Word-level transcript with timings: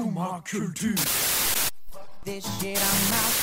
Skumma 0.00 0.40
kultur. 0.50 0.96
This 2.24 2.44
shit 2.58 2.78
I'm 2.80 3.12
out. 3.20 3.36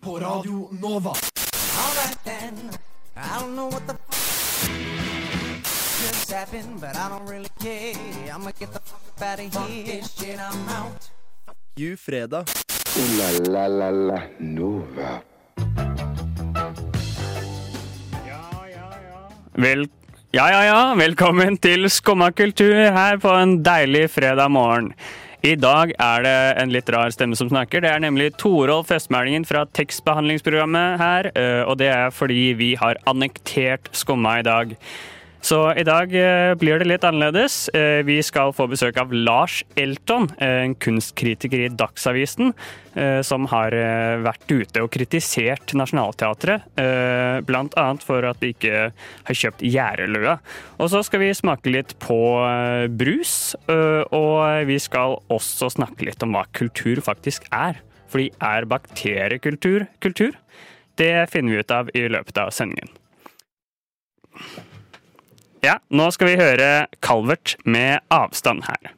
På 0.00 0.18
Radio 0.18 0.68
Nova. 0.80 1.10
Alright 1.10 2.18
then. 2.24 2.54
I 3.16 3.40
don't 3.40 3.56
know 3.56 3.68
what 3.72 3.86
the 3.86 3.94
f- 3.94 4.68
just 6.02 6.32
happened, 6.32 6.80
but 6.80 6.96
I 6.96 7.08
don't 7.08 7.26
really 7.26 7.48
care. 7.58 7.94
I'ma 8.34 8.50
get 8.60 8.72
the 8.74 8.80
fuck 8.84 9.22
out 9.22 9.40
of 9.40 9.68
here. 9.68 9.84
This 9.86 10.12
shit 10.18 10.38
I'm 10.38 10.68
out. 10.68 11.10
Ju 11.76 11.96
fredag. 11.96 12.44
Ooh 12.98 13.16
la 13.16 13.30
la 13.52 13.66
la 13.66 13.90
la 13.90 14.20
Nova. 14.38 15.22
Vel, 19.54 19.88
ja, 20.30 20.50
ja, 20.50 20.64
ja. 20.64 20.94
Velkommen 20.94 21.56
til 21.56 21.88
Skumma 21.90 22.32
kultur 22.32 22.74
her 22.74 23.16
på 23.16 23.32
en 23.32 23.62
deilig 23.64 24.10
fredag 24.10 24.50
morgen. 24.50 24.92
I 25.42 25.56
dag 25.58 25.90
er 25.98 26.22
det 26.22 26.34
en 26.62 26.70
litt 26.70 26.90
rar 26.94 27.10
stemme 27.10 27.34
som 27.34 27.48
snakker. 27.50 27.82
Det 27.82 27.90
er 27.90 28.02
nemlig 28.04 28.28
Torolf 28.38 28.92
Østmælingen 28.94 29.42
fra 29.42 29.64
tekstbehandlingsprogrammet 29.74 31.00
her. 31.00 31.28
Og 31.66 31.80
det 31.80 31.88
er 31.90 32.14
fordi 32.14 32.52
vi 32.54 32.68
har 32.78 33.00
annektert 33.10 33.90
Skumma 33.90 34.36
i 34.38 34.46
dag. 34.46 34.76
Så 35.42 35.58
i 35.74 35.82
dag 35.82 36.12
eh, 36.14 36.52
blir 36.54 36.78
det 36.78 36.86
litt 36.86 37.04
annerledes. 37.04 37.66
Eh, 37.74 38.04
Vi 38.06 38.20
skal 38.22 38.52
få 38.54 38.68
besøk 38.70 39.00
av 39.02 39.10
Lars 39.10 39.64
Elton, 39.74 40.28
eh, 40.38 40.60
en 40.68 40.76
kunstkritiker 40.78 41.64
i 41.66 41.72
Dagsavisen, 41.74 42.54
som 43.24 43.46
har 43.48 43.72
vært 44.20 44.50
ute 44.52 44.82
og 44.84 44.90
kritisert 44.92 45.72
Nationaltheatret, 45.72 46.66
bl.a. 47.48 47.84
for 48.04 48.26
at 48.28 48.42
de 48.42 48.50
ikke 48.52 48.82
har 48.92 49.38
kjøpt 49.40 49.64
Gjæreløa. 49.64 50.34
Og 50.76 50.90
så 50.92 51.00
skal 51.00 51.22
vi 51.22 51.30
smake 51.32 51.72
litt 51.72 51.94
på 52.04 52.18
brus, 52.92 53.56
og 53.64 54.68
vi 54.68 54.76
skal 54.76 55.16
også 55.32 55.70
snakke 55.72 56.04
litt 56.10 56.20
om 56.20 56.36
hva 56.36 56.44
kultur 56.52 57.00
faktisk 57.00 57.48
er. 57.48 57.80
Fordi 58.12 58.28
er 58.44 58.68
bakteriekultur 58.68 59.88
kultur? 60.04 60.36
Det 61.00 61.14
finner 61.32 61.56
vi 61.56 61.64
ut 61.64 61.78
av 61.80 61.96
i 61.96 62.04
løpet 62.12 62.44
av 62.44 62.52
sendingen. 62.52 62.92
Ja, 65.62 65.76
nå 65.94 66.08
skal 66.10 66.26
vi 66.26 66.38
høre 66.40 66.88
Calvert 67.06 67.52
med 67.62 68.02
avstand 68.10 68.64
her. 68.66 68.88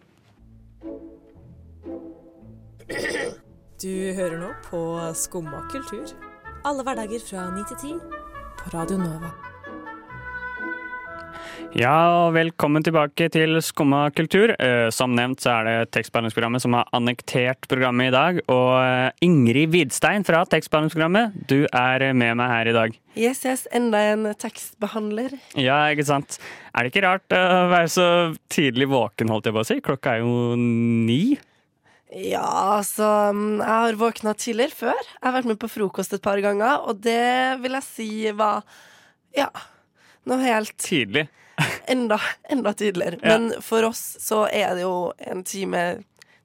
Du 3.82 3.92
hører 4.16 4.38
nå 4.40 4.48
på 4.64 4.80
Skumma 5.12 5.60
kultur. 5.68 6.08
Alle 6.64 6.86
hverdager 6.86 7.20
fra 7.20 7.50
9 7.52 7.66
til 7.68 7.82
10 7.92 7.98
på 8.62 8.72
Radio 8.78 8.96
Nova. 8.96 9.43
Ja, 11.74 12.30
velkommen 12.30 12.84
tilbake 12.86 13.26
til 13.34 13.58
Skumma 13.62 14.04
kultur. 14.14 14.52
Eh, 14.62 14.90
Som 14.94 15.16
nevnt 15.18 15.42
så 15.42 15.50
er 15.56 15.64
det 15.66 15.92
tekstbehandlingsprogrammet 15.96 16.62
som 16.62 16.76
har 16.78 16.90
annektert 16.94 17.66
programmet 17.70 18.12
i 18.12 18.14
dag. 18.14 18.38
Og 18.46 18.70
eh, 18.78 19.10
Ingrid 19.26 19.72
Vidstein 19.74 20.26
fra 20.26 20.44
tekstbehandlingsprogrammet, 20.46 21.34
du 21.50 21.64
er 21.66 22.06
med 22.14 22.38
meg 22.38 22.52
her 22.52 22.70
i 22.70 22.76
dag. 22.76 22.94
Yes, 23.18 23.42
yes, 23.46 23.66
enda 23.74 24.04
en 24.12 24.28
tekstbehandler. 24.38 25.34
Ja, 25.58 25.80
ikke 25.90 26.06
sant. 26.06 26.38
Er 26.74 26.86
det 26.86 26.94
ikke 26.94 27.06
rart 27.08 27.34
å 27.34 27.42
være 27.72 27.90
så 27.90 28.06
tidlig 28.54 28.88
våken, 28.94 29.30
holdt 29.34 29.50
jeg 29.50 29.58
på 29.58 29.64
å 29.64 29.68
si? 29.68 29.80
Klokka 29.82 30.14
er 30.14 30.22
jo 30.22 30.54
ni. 30.58 31.36
Ja, 32.14 32.78
altså 32.78 33.06
mm, 33.34 33.58
Jeg 33.58 33.70
har 33.74 33.96
våkna 33.98 34.34
tidligere 34.38 34.78
før. 34.78 35.00
Jeg 35.02 35.26
har 35.26 35.34
vært 35.40 35.50
med 35.50 35.58
på 35.58 35.70
frokost 35.72 36.14
et 36.14 36.22
par 36.22 36.38
ganger, 36.42 36.84
og 36.86 37.02
det 37.02 37.58
vil 37.64 37.74
jeg 37.80 37.86
si 37.90 38.10
var 38.38 38.62
Ja, 39.34 39.48
noe 40.30 40.38
helt 40.44 40.76
Tidlig. 40.78 41.26
Enda, 41.86 42.20
enda 42.50 42.72
tidligere. 42.72 43.18
Ja. 43.22 43.38
Men 43.38 43.62
for 43.62 43.86
oss 43.90 44.02
så 44.22 44.44
er 44.48 44.74
det 44.76 44.84
jo 44.86 45.12
en 45.18 45.44
time 45.46 45.84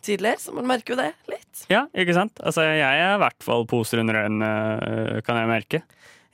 tidligere, 0.05 0.39
så 0.39 0.53
man 0.55 0.67
merker 0.69 0.95
jo 0.95 0.99
det 1.01 1.11
litt. 1.31 1.63
Ja, 1.71 1.85
ikke 1.93 2.15
sant? 2.15 2.39
Altså, 2.39 2.63
jeg 2.63 2.81
er 3.03 3.15
i 3.17 3.21
hvert 3.23 3.43
fall 3.43 3.65
poser 3.69 4.01
under 4.03 4.21
øynene, 4.23 4.51
eh, 4.79 5.21
kan 5.27 5.39
jeg 5.41 5.49
merke. 5.51 5.81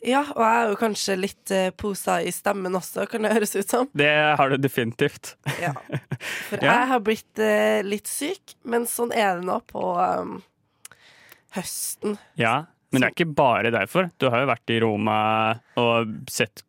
Ja, 0.06 0.22
og 0.36 0.42
jeg 0.44 0.58
er 0.60 0.70
jo 0.70 0.78
kanskje 0.78 1.16
litt 1.18 1.52
eh, 1.56 1.72
posa 1.74 2.20
i 2.22 2.30
stemmen 2.34 2.78
også, 2.78 3.08
kan 3.10 3.26
det 3.26 3.32
høres 3.34 3.56
ut 3.58 3.72
som. 3.72 3.90
Det 3.98 4.12
har 4.38 4.52
du 4.54 4.60
definitivt. 4.62 5.34
Ja. 5.62 5.74
For 6.46 6.60
Ja. 6.62 6.68
jeg 6.68 6.92
har 6.92 7.02
blitt 7.06 7.42
eh, 7.42 7.82
litt 7.86 8.10
syk, 8.10 8.54
men 8.70 8.86
sånn 8.90 9.16
er 9.16 9.40
det 9.40 9.48
nå 9.50 9.58
på 9.72 9.82
um, 9.98 10.38
høsten. 11.58 12.20
Ja, 12.38 12.68
men 12.94 13.02
det 13.02 13.10
er 13.10 13.16
ikke 13.18 13.34
bare 13.36 13.74
derfor. 13.74 14.12
Du 14.22 14.30
har 14.30 14.44
jo 14.44 14.52
vært 14.52 14.72
i 14.72 14.78
Roma 14.84 15.18
og 15.82 16.14
sett 16.32 16.62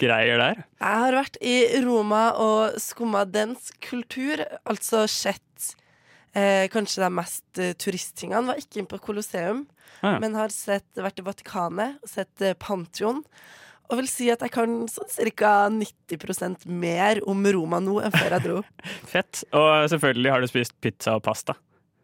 kulturgreier 0.00 0.38
der. 0.40 0.62
Jeg 0.80 1.02
har 1.04 1.12
vært 1.18 1.36
i 1.44 1.54
Roma 1.84 2.22
og 2.40 2.78
skumma 2.80 3.24
dens 3.28 3.70
kultur, 3.84 4.42
altså 4.64 5.04
sett 5.10 5.74
eh, 6.34 6.66
kanskje 6.72 7.04
de 7.04 7.10
mest 7.14 7.58
eh, 7.60 7.72
turisttingene. 7.78 8.46
Var 8.50 8.62
ikke 8.62 8.80
inne 8.82 8.90
på 8.94 9.00
Colosseum, 9.04 9.66
Ah, 10.02 10.14
ja. 10.14 10.18
men 10.22 10.32
har 10.38 10.48
sett, 10.48 10.86
vært 10.96 11.18
i 11.20 11.24
Vatikanet 11.26 11.98
og 12.00 12.08
sett 12.08 12.40
eh, 12.40 12.54
Pantheon. 12.56 13.18
Og 13.90 13.98
vil 13.98 14.06
si 14.08 14.28
at 14.32 14.40
jeg 14.40 14.52
kan 14.54 14.86
sånn 14.88 15.10
ca. 15.36 15.66
90% 15.74 16.62
mer 16.70 17.18
om 17.28 17.42
Roma 17.52 17.80
nå 17.82 17.98
enn 18.06 18.14
før 18.14 18.36
jeg 18.36 18.44
dro. 18.46 18.60
Fett. 19.12 19.42
Og 19.52 19.88
selvfølgelig 19.90 20.30
har 20.32 20.40
du 20.40 20.46
spist 20.48 20.76
pizza 20.80 21.16
og 21.18 21.24
pasta. 21.26 21.56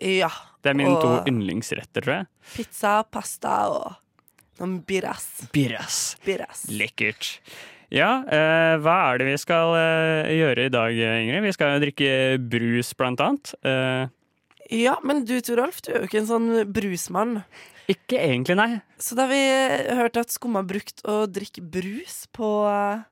Ja. 0.03 0.29
Det 0.61 0.75
er 0.75 0.77
mine 0.77 0.97
to 1.01 1.13
yndlingsretter, 1.31 2.03
tror 2.05 2.15
jeg. 2.19 2.27
Pizza, 2.57 2.99
pasta 3.09 3.55
og 3.71 3.95
noen 4.59 4.81
birras. 4.85 5.29
Birras. 5.55 6.01
birras. 6.27 6.67
Lekkert. 6.69 7.37
Ja, 7.95 8.25
eh, 8.27 8.77
hva 8.83 8.97
er 9.13 9.21
det 9.23 9.29
vi 9.29 9.37
skal 9.39 9.75
eh, 9.79 10.33
gjøre 10.41 10.65
i 10.67 10.73
dag, 10.75 10.97
Ingrid? 11.23 11.45
Vi 11.47 11.53
skal 11.55 11.79
drikke 11.83 12.11
brus, 12.51 12.93
blant 12.99 13.21
annet. 13.23 13.53
Eh, 13.63 14.07
Ja, 14.75 14.97
men 15.07 15.21
du 15.25 15.37
Torolf, 15.47 15.79
du 15.87 15.93
er 15.93 16.01
jo 16.03 16.09
ikke 16.09 16.19
en 16.25 16.27
sånn 16.27 16.49
brusmann. 16.75 17.37
ikke 17.87 18.19
egentlig, 18.19 18.57
nei. 18.59 18.81
Så 18.99 19.15
da 19.15 19.29
vi 19.31 19.39
hørte 19.95 20.25
at 20.25 20.33
Skumma 20.35 20.65
brukte 20.67 21.07
å 21.07 21.21
drikke 21.31 21.63
brus 21.63 22.25
på 22.35 22.49
eh, 22.67 23.05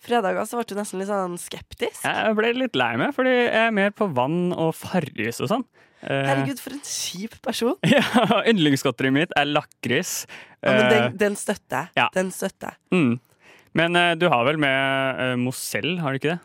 fredager, 0.00 0.46
så 0.48 0.56
ble 0.56 0.64
du 0.70 0.78
nesten 0.80 1.02
litt 1.02 1.10
sånn 1.12 1.36
skeptisk. 1.40 2.06
Jeg 2.08 2.34
ble 2.40 2.54
litt 2.56 2.74
lei 2.80 2.94
meg, 2.96 3.12
fordi 3.16 3.34
jeg 3.36 3.52
er 3.66 3.76
mer 3.76 3.92
på 3.92 4.08
vann 4.16 4.54
og 4.56 4.72
Farris 4.80 5.42
og 5.44 5.52
sånn. 5.52 5.66
Eh, 6.04 6.24
Herregud, 6.30 6.58
for 6.64 6.72
en 6.72 6.82
kjip 6.88 7.36
person. 7.44 7.76
Ja, 7.92 8.40
Yndlingsgodteriet 8.48 9.12
mitt 9.20 9.36
er 9.36 9.44
lakris. 9.52 10.22
Ja, 10.64 10.72
men 10.72 10.82
Eh, 10.86 10.90
den, 10.96 11.16
den 11.20 11.36
støtter 11.36 11.84
jeg. 11.84 11.92
ja. 12.00 12.08
Den 12.16 12.32
støtter 12.32 12.72
jeg. 12.72 12.80
mm. 12.96 13.14
Men 13.74 13.96
uh, 13.98 14.12
du 14.18 14.28
har 14.30 14.44
vel 14.46 14.58
med 14.62 15.20
uh, 15.20 15.36
Mozell, 15.40 15.96
har 16.02 16.14
du 16.14 16.20
ikke 16.22 16.34
det? 16.36 16.40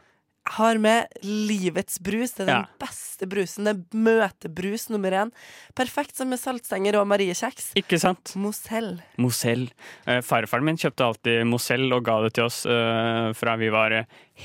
Jeg 0.50 0.56
har 0.56 0.79
med 0.81 1.19
livets 1.22 2.00
brus. 2.01 2.31
Det 2.34 2.41
er 2.41 2.47
den 2.47 2.63
Ja. 2.63 2.78
beste 2.81 3.28
brusen. 3.29 3.67
Det 3.67 3.73
er 3.75 3.97
møtebrus 4.01 4.88
nummer 4.90 5.13
én. 5.13 5.29
Perfekt 5.78 6.17
som 6.17 6.31
med 6.31 6.40
saltstenger 6.41 6.97
og 6.97 7.06
mariekjeks. 7.12 7.67
Ikke 7.78 8.00
sant? 8.01 8.31
Mozell. 8.40 8.95
Mozell. 9.22 9.67
Uh, 10.07 10.23
farfaren 10.25 10.66
min 10.66 10.79
kjøpte 10.81 11.06
alltid 11.06 11.45
Mozell 11.45 11.85
og 11.94 12.01
ga 12.07 12.17
det 12.25 12.34
til 12.40 12.47
oss 12.47 12.63
fra 13.38 13.56
vi 13.61 13.69
var 13.69 13.94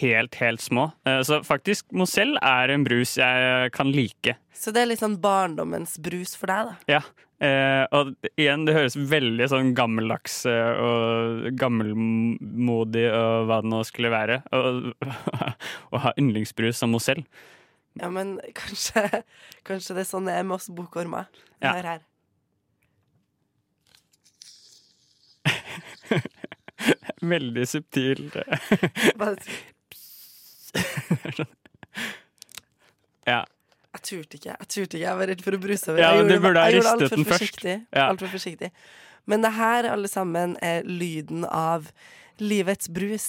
helt, 0.03 0.35
helt 0.43 0.61
små. 0.61 0.91
Så 1.25 1.41
faktisk, 1.47 1.87
Mozell 1.97 2.37
er 2.43 2.75
en 2.75 2.85
brus 2.85 3.17
jeg 3.17 3.73
kan 3.73 3.89
like. 3.95 4.37
Så 4.53 4.75
det 4.75 4.83
er 4.85 4.91
litt 4.93 5.01
sånn 5.01 5.17
barndommens 5.23 5.97
brus 6.03 6.37
for 6.37 6.53
deg, 6.53 6.69
da. 6.69 6.99
Ja. 6.99 7.01
Eh, 7.43 7.83
og 7.93 8.15
igjen, 8.39 8.63
det 8.65 8.75
høres 8.77 8.95
veldig 8.97 9.49
sånn 9.51 9.73
gammeldags 9.77 10.37
eh, 10.47 10.79
og 10.81 11.49
gammelmodig 11.59 13.03
og 13.11 13.49
hva 13.51 13.59
det 13.65 13.71
nå 13.73 13.81
skulle 13.89 14.11
være. 14.15 14.37
å- 14.55 14.95
ha 16.05 16.13
yndlingsbrus 16.21 16.79
som 16.81 16.95
Mozell. 16.95 17.25
Ja, 18.01 18.09
men 18.11 18.37
kanskje, 18.55 19.23
kanskje 19.67 19.95
det 19.99 20.03
er 20.07 20.11
sånn 20.11 20.27
det 20.31 20.35
er 20.39 20.47
med 20.47 20.57
oss 20.61 20.71
bokormer. 20.75 21.27
Ja. 21.63 21.75
Hør 21.77 21.91
her. 21.93 22.03
Veldig 27.35 27.67
subtil. 27.69 28.31
Bare- 29.19 29.37
Ja. 33.27 33.39
Turte 34.05 34.39
ikke. 34.39 34.53
Jeg 34.53 34.69
turte 34.69 34.99
ikke, 34.99 35.07
jeg 35.07 35.21
var 35.21 35.31
redd 35.33 35.43
for 35.47 35.57
å 35.57 35.63
bruse 35.63 35.89
over. 35.91 36.03
Ja, 36.03 36.11
jeg 36.13 36.25
gjorde, 36.25 36.43
burde 36.45 36.67
jeg 36.67 36.77
gjorde 36.77 36.93
altfor 36.93 37.09
alt 37.09 37.17
for 37.17 37.33
forsiktig. 37.33 37.75
Ja. 37.89 38.05
Alt 38.11 38.23
for 38.25 38.35
forsiktig. 38.35 38.71
Men 39.31 39.45
det 39.47 39.55
her, 39.57 39.89
alle 39.89 40.11
sammen, 40.13 40.55
er 40.61 40.85
lyden 40.85 41.47
av 41.49 41.89
livets 42.43 42.93
brus. 42.93 43.29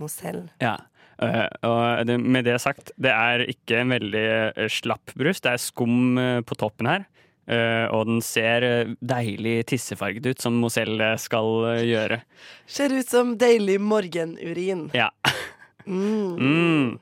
Mosell. 0.00 0.48
Ja. 0.58 0.78
Uh, 1.22 1.46
og 1.68 2.06
det, 2.08 2.16
med 2.18 2.46
det 2.48 2.56
sagt, 2.62 2.90
det 2.98 3.12
er 3.14 3.44
ikke 3.46 3.84
en 3.84 3.92
veldig 3.94 4.22
eh, 4.50 4.70
slapp 4.72 5.12
brus. 5.14 5.38
Det 5.44 5.52
er 5.52 5.62
skum 5.62 6.18
eh, 6.18 6.40
på 6.42 6.56
toppen 6.58 6.88
her. 6.90 7.04
Uh, 7.44 7.86
og 7.92 8.08
den 8.08 8.22
ser 8.24 8.64
deilig 9.04 9.66
tissefarget 9.68 10.26
ut, 10.30 10.40
som 10.40 10.56
Mozell 10.56 10.96
eh, 10.96 11.18
skal 11.20 11.76
gjøre. 11.84 12.22
Ser 12.64 12.94
ut 12.96 13.10
som 13.10 13.34
deilig 13.40 13.78
morgenurin. 13.84 14.88
Ja. 14.96 15.10
Mm. 15.84 16.36
Mm. 16.44 16.98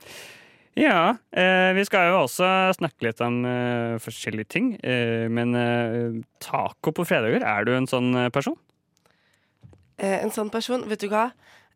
Ja, 0.78 1.16
eh, 1.36 1.70
vi 1.76 1.84
skal 1.84 2.08
jo 2.08 2.22
også 2.22 2.46
snakke 2.78 3.04
litt 3.04 3.20
om 3.24 3.42
eh, 3.44 3.98
forskjellige 4.00 4.52
ting. 4.54 4.70
Eh, 4.80 5.28
men 5.28 5.52
eh, 5.58 6.20
taco 6.40 6.94
på 6.96 7.04
fredager, 7.08 7.44
er 7.44 7.68
du 7.68 7.74
en 7.76 7.88
sånn 7.90 8.14
eh, 8.16 8.30
person? 8.32 8.56
Eh, 9.98 10.22
en 10.22 10.32
sånn 10.32 10.52
person, 10.52 10.86
vet 10.88 11.04
du 11.04 11.10
hva? 11.12 11.28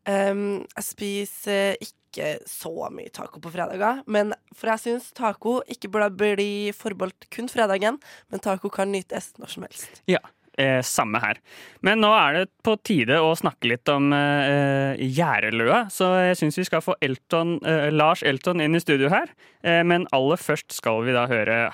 Um, 0.07 0.63
jeg 0.71 0.85
spiser 0.87 1.81
ikke 1.83 2.37
så 2.47 2.71
mye 2.95 3.11
taco 3.13 3.41
på 3.43 3.51
fredager, 3.51 3.99
men 4.07 4.31
for 4.55 4.71
jeg 4.71 4.83
syns 4.85 5.09
taco 5.13 5.57
ikke 5.67 5.91
burde 5.91 6.07
bli 6.15 6.51
forbeholdt 6.73 7.27
kun 7.33 7.51
fredagen, 7.51 7.99
men 8.31 8.41
taco 8.41 8.71
kan 8.73 8.89
nytes 8.93 9.33
når 9.37 9.51
som 9.51 9.67
helst. 9.67 10.01
Ja, 10.09 10.23
eh, 10.57 10.79
samme 10.85 11.21
her. 11.23 11.39
Men 11.85 12.01
nå 12.03 12.11
er 12.17 12.39
det 12.39 12.45
på 12.65 12.75
tide 12.85 13.19
å 13.23 13.33
snakke 13.37 13.71
litt 13.71 13.89
om 13.93 14.11
eh, 14.15 14.99
gjerdeløa, 14.99 15.85
så 15.93 16.13
jeg 16.29 16.39
syns 16.41 16.59
vi 16.61 16.67
skal 16.67 16.83
få 16.85 16.97
Elton, 17.01 17.57
eh, 17.65 17.89
Lars 17.93 18.23
Elton 18.25 18.63
inn 18.63 18.77
i 18.77 18.83
studio 18.83 19.11
her. 19.13 19.31
Eh, 19.63 19.83
men 19.87 20.09
aller 20.15 20.41
først 20.41 20.75
skal 20.75 21.03
vi 21.07 21.15
da 21.17 21.27
høre 21.31 21.67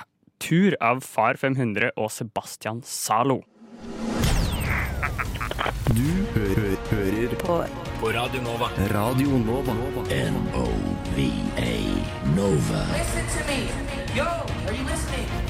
Tur 0.44 0.76
av 0.84 1.06
Far 1.08 1.40
500 1.40 1.94
og 1.96 2.12
Sebastian 2.12 2.84
Zalo. 2.84 3.42
Du 5.94 6.10
hø 6.34 6.46
hø 6.58 6.70
hører 6.90 7.36
På 7.40 7.62
på 8.04 8.10
Radio 8.12 8.42
Nova. 8.42 8.68
Radio 8.92 9.38
Nova. 9.48 9.76
N-O-V-A 10.12 11.72
Nova. 12.36 12.82
Listen 12.92 13.26
to 13.32 13.48
me. 13.48 13.60
Yo, 14.14 14.26
are 14.26 14.74
you 14.74 14.84
listening? 14.84 15.44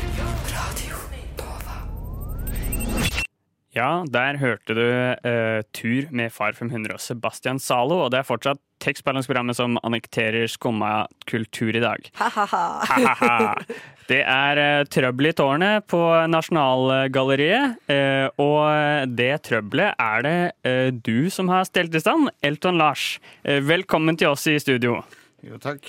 Ja, 3.74 4.04
der 4.06 4.38
hørte 4.38 4.76
du 4.78 4.84
uh, 4.86 5.62
Tur 5.74 6.06
med 6.14 6.30
Far 6.34 6.54
500 6.54 6.94
og 6.94 7.02
Sebastian 7.02 7.58
Zalo, 7.58 8.04
og 8.04 8.12
det 8.14 8.20
er 8.20 8.28
fortsatt 8.28 8.62
tekstbalanseprogrammet 8.84 9.58
som 9.58 9.80
annekterer 9.82 10.46
skumma 10.52 11.08
kultur 11.30 11.74
i 11.74 11.82
dag. 11.82 12.06
ha-ha-ha. 12.20 13.56
Det 14.04 14.20
er 14.20 14.60
uh, 14.60 14.86
trøbbel 14.92 15.32
i 15.32 15.34
tårnet 15.34 15.88
på 15.90 16.00
Nasjonalgalleriet, 16.30 17.80
uh, 17.90 18.28
og 18.44 19.10
det 19.18 19.32
trøbbelet 19.48 19.96
er 19.98 20.26
det 20.28 20.38
uh, 20.68 20.90
du 20.94 21.32
som 21.34 21.50
har 21.50 21.66
stelt 21.66 21.96
i 21.98 22.04
stand, 22.04 22.30
Elton 22.46 22.78
Lars. 22.78 23.16
Velkommen 23.42 24.20
til 24.20 24.36
oss 24.36 24.46
i 24.52 24.60
studio. 24.62 25.00
Jo, 25.42 25.58
takk. 25.58 25.88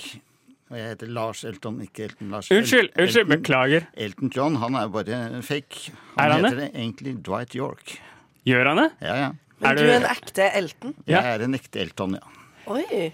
Og 0.71 0.77
jeg 0.79 0.87
heter 0.95 1.09
Lars 1.13 1.43
Elton, 1.45 1.75
ikke 1.85 2.07
Elton 2.07 2.31
Lars. 2.33 2.47
Unnskyld, 2.51 2.89
El- 2.95 3.03
unnskyld, 3.03 3.21
Elton- 3.27 3.33
beklager. 3.35 3.87
Elton 4.07 4.31
John, 4.33 4.55
han 4.63 4.75
er 4.79 4.87
bare 4.89 5.41
fake. 5.45 5.91
Er 6.17 6.31
han 6.33 6.45
heter 6.47 6.71
egentlig 6.73 7.13
Dwight 7.23 7.53
York. 7.55 7.99
Gjør 8.45 8.71
han 8.71 8.77
det? 8.81 8.87
Ja, 9.05 9.15
ja. 9.15 9.31
Men 9.59 9.69
Er 9.71 9.75
du 9.75 9.81
du- 9.83 9.89
er 9.91 9.95
en 10.01 10.09
ekte 10.09 10.47
Elton? 10.57 10.95
Ja. 11.07 11.21
Jeg 11.21 11.35
er 11.39 11.43
en 11.45 11.53
ekte 11.55 11.79
Elton, 11.81 12.17
ja. 12.17 12.33
Oi. 12.67 13.11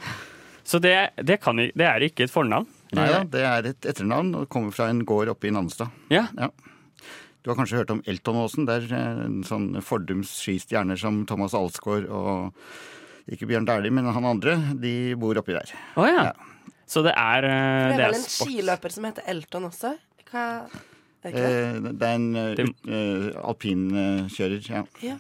Så 0.64 0.80
det, 0.80 0.96
det, 1.22 1.42
kan, 1.42 1.58
det 1.58 1.76
er 1.86 2.00
ikke 2.08 2.24
et 2.24 2.32
fornavn? 2.32 2.68
Nei 2.96 3.08
da, 3.08 3.24
det 3.24 3.42
er 3.48 3.68
et 3.72 3.82
etternavn 3.88 4.34
og 4.36 4.50
kommer 4.50 4.72
fra 4.76 4.88
en 4.90 5.04
gård 5.08 5.28
oppe 5.32 5.48
i 5.48 5.52
Nannestad. 5.52 5.92
Ja. 6.12 6.28
ja. 6.38 6.48
Du 7.44 7.50
har 7.52 7.58
kanskje 7.58 7.78
hørt 7.82 7.92
om 7.92 8.02
Eltonåsen? 8.08 8.66
Det 8.68 8.76
er 8.84 8.96
eh, 8.96 9.22
en 9.26 9.44
sånn 9.48 9.74
fordums 9.84 10.32
skistjerner 10.44 10.98
som 11.00 11.26
Thomas 11.26 11.54
Alsgaard 11.58 12.08
og 12.10 12.54
ikke 13.32 13.48
Bjørn 13.50 13.66
Dæhlie, 13.68 13.92
men 13.92 14.06
han 14.12 14.26
andre, 14.28 14.56
de 14.80 15.16
bor 15.20 15.36
oppi 15.40 15.56
der. 15.56 15.72
Oh, 15.98 16.06
ja. 16.08 16.30
Ja. 16.32 16.34
Så 16.92 17.00
det 17.08 17.16
er, 17.16 17.40
uh, 17.48 17.48
Det 17.48 17.96
er 17.96 17.96
er 17.96 18.04
vel 18.12 18.20
en 18.20 18.28
sport. 18.28 18.52
skiløper 18.52 18.92
som 18.92 19.08
heter 19.08 19.24
Elton 19.32 19.64
også? 19.72 19.96
Hva 20.32 20.44
er 21.24 21.24
det 21.24 21.32
det? 21.38 21.42
Eh, 21.42 21.80
Det 22.02 22.08
er 22.08 22.16
en 22.18 22.30
uh, 22.36 22.42
alpinkjører, 23.52 24.62
ja. 24.68 24.82
Ja. 25.06 25.16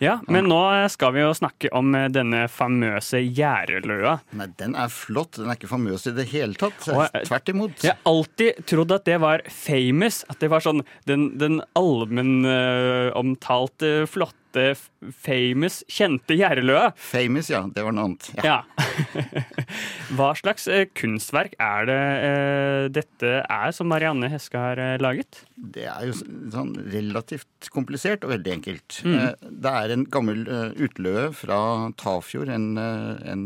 Ja, 0.00 0.14
men 0.32 0.46
nå 0.48 0.56
skal 0.88 1.12
vi 1.12 1.20
jo 1.20 1.34
snakke 1.36 1.68
om 1.76 1.92
denne 2.14 2.46
famøse 2.48 3.18
gjæreløa. 3.26 4.14
Nei, 4.40 4.46
den 4.56 4.72
er 4.80 4.88
flott. 4.88 5.36
Den 5.36 5.50
er 5.52 5.56
ikke 5.58 5.68
famøs 5.68 6.06
i 6.08 6.14
det 6.16 6.24
hele 6.30 6.54
tatt. 6.56 6.86
Og, 6.88 7.12
Tvert 7.28 7.48
imot. 7.52 7.76
Jeg 7.84 7.92
har 7.92 8.00
alltid 8.08 8.62
trodd 8.70 8.88
at 8.96 9.04
det 9.04 9.18
var 9.20 9.44
famous. 9.52 10.22
At 10.32 10.40
det 10.40 10.48
var 10.52 10.60
sånn 10.64 10.80
den, 11.08 11.28
den 11.40 11.60
allmennomtalte, 11.76 14.06
flotte, 14.08 14.47
f- 14.72 14.88
famous, 15.24 15.80
kjente 15.90 16.36
Gjerdeløa. 16.38 16.90
Famous, 16.98 17.48
ja. 17.52 17.62
Det 17.72 17.84
var 17.86 17.94
noe 17.96 18.08
annet. 18.10 18.28
Ja. 18.42 18.58
Ja. 18.58 18.86
Hva 20.18 20.30
slags 20.38 20.64
eh, 20.72 20.86
kunstverk 20.96 21.54
er 21.62 21.88
det 21.88 21.98
eh, 22.28 22.84
dette 22.96 23.32
er 23.44 23.74
som 23.76 23.88
Marianne 23.92 24.30
Heske 24.32 24.58
har 24.60 24.80
eh, 24.80 24.94
laget? 25.02 25.42
Det 25.58 25.84
er 25.90 26.06
jo 26.08 26.14
sånn 26.18 26.72
relativt 26.92 27.68
komplisert 27.74 28.24
og 28.26 28.32
veldig 28.32 28.54
enkelt. 28.58 29.00
Mm. 29.04 29.18
Det 29.64 29.72
er 29.82 29.94
en 29.94 30.06
gammel 30.14 30.44
utløe 30.80 31.28
fra 31.36 31.58
Tafjord, 32.00 32.48
en, 32.54 32.70
en, 32.78 33.44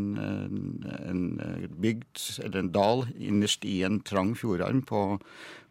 en 1.08 1.22
bygd, 1.82 2.22
eller 2.44 2.60
en 2.62 2.72
dal, 2.74 3.06
innerst 3.18 3.64
i 3.68 3.80
en 3.88 3.98
trang 4.06 4.34
fjordarm 4.38 4.82
på, 4.88 5.02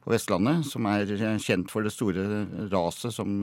på 0.02 0.14
Vestlandet, 0.16 0.66
som 0.70 0.90
er 0.90 1.14
kjent 1.42 1.72
for 1.72 1.86
det 1.86 1.94
store 1.94 2.26
raset 2.74 3.14
som 3.16 3.38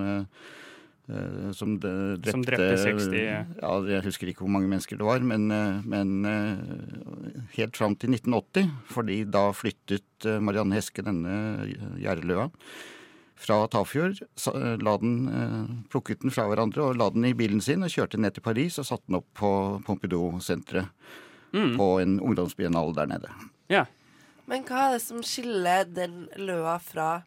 som, 1.57 1.79
drepte, 1.81 2.31
Som 2.35 2.43
drepte 2.45 2.77
60, 2.83 3.15
Ja, 3.63 3.71
Jeg 3.89 4.05
husker 4.05 4.29
ikke 4.29 4.45
hvor 4.45 4.53
mange 4.53 4.69
mennesker 4.69 4.99
det 5.01 5.07
var, 5.09 5.21
men, 5.25 5.51
eh, 5.51 5.81
men 5.89 6.25
eh, 6.29 7.49
helt 7.57 7.77
fram 7.77 7.97
til 7.97 8.11
1980. 8.13 8.69
fordi 8.93 9.23
da 9.31 9.47
flyttet 9.57 10.27
eh, 10.29 10.39
Marianne 10.41 10.75
Heske 10.77 11.03
denne 11.07 11.65
gjerdeløa 12.03 12.51
fra 13.39 13.61
Tafjord. 13.71 14.21
eh, 14.21 14.77
La 14.83 14.97
den, 14.99 15.29
eh, 15.29 15.89
plukket 15.89 16.21
den 16.21 16.31
fra 16.35 16.49
hverandre 16.51 16.91
og 16.91 16.97
la 16.97 17.09
den 17.11 17.25
i 17.25 17.33
bilen 17.35 17.61
sin 17.63 17.83
og 17.83 17.89
kjørte 17.91 18.19
ned 18.21 18.35
til 18.35 18.43
Paris 18.43 18.79
og 18.79 18.85
satte 18.85 19.07
den 19.09 19.17
opp 19.23 19.29
på 19.35 19.83
Pompidou-senteret. 19.87 20.89
På 21.79 21.99
en 22.03 22.19
ungdomsbiennale 22.21 22.93
der 22.95 23.07
nede. 23.09 23.31
Ja. 23.73 23.87
Men 24.47 24.65
hva 24.69 24.89
er 24.91 24.93
det 24.99 25.03
som 25.03 25.23
skiller 25.25 25.85
den 25.89 26.27
løa 26.37 26.75
fra 26.81 27.23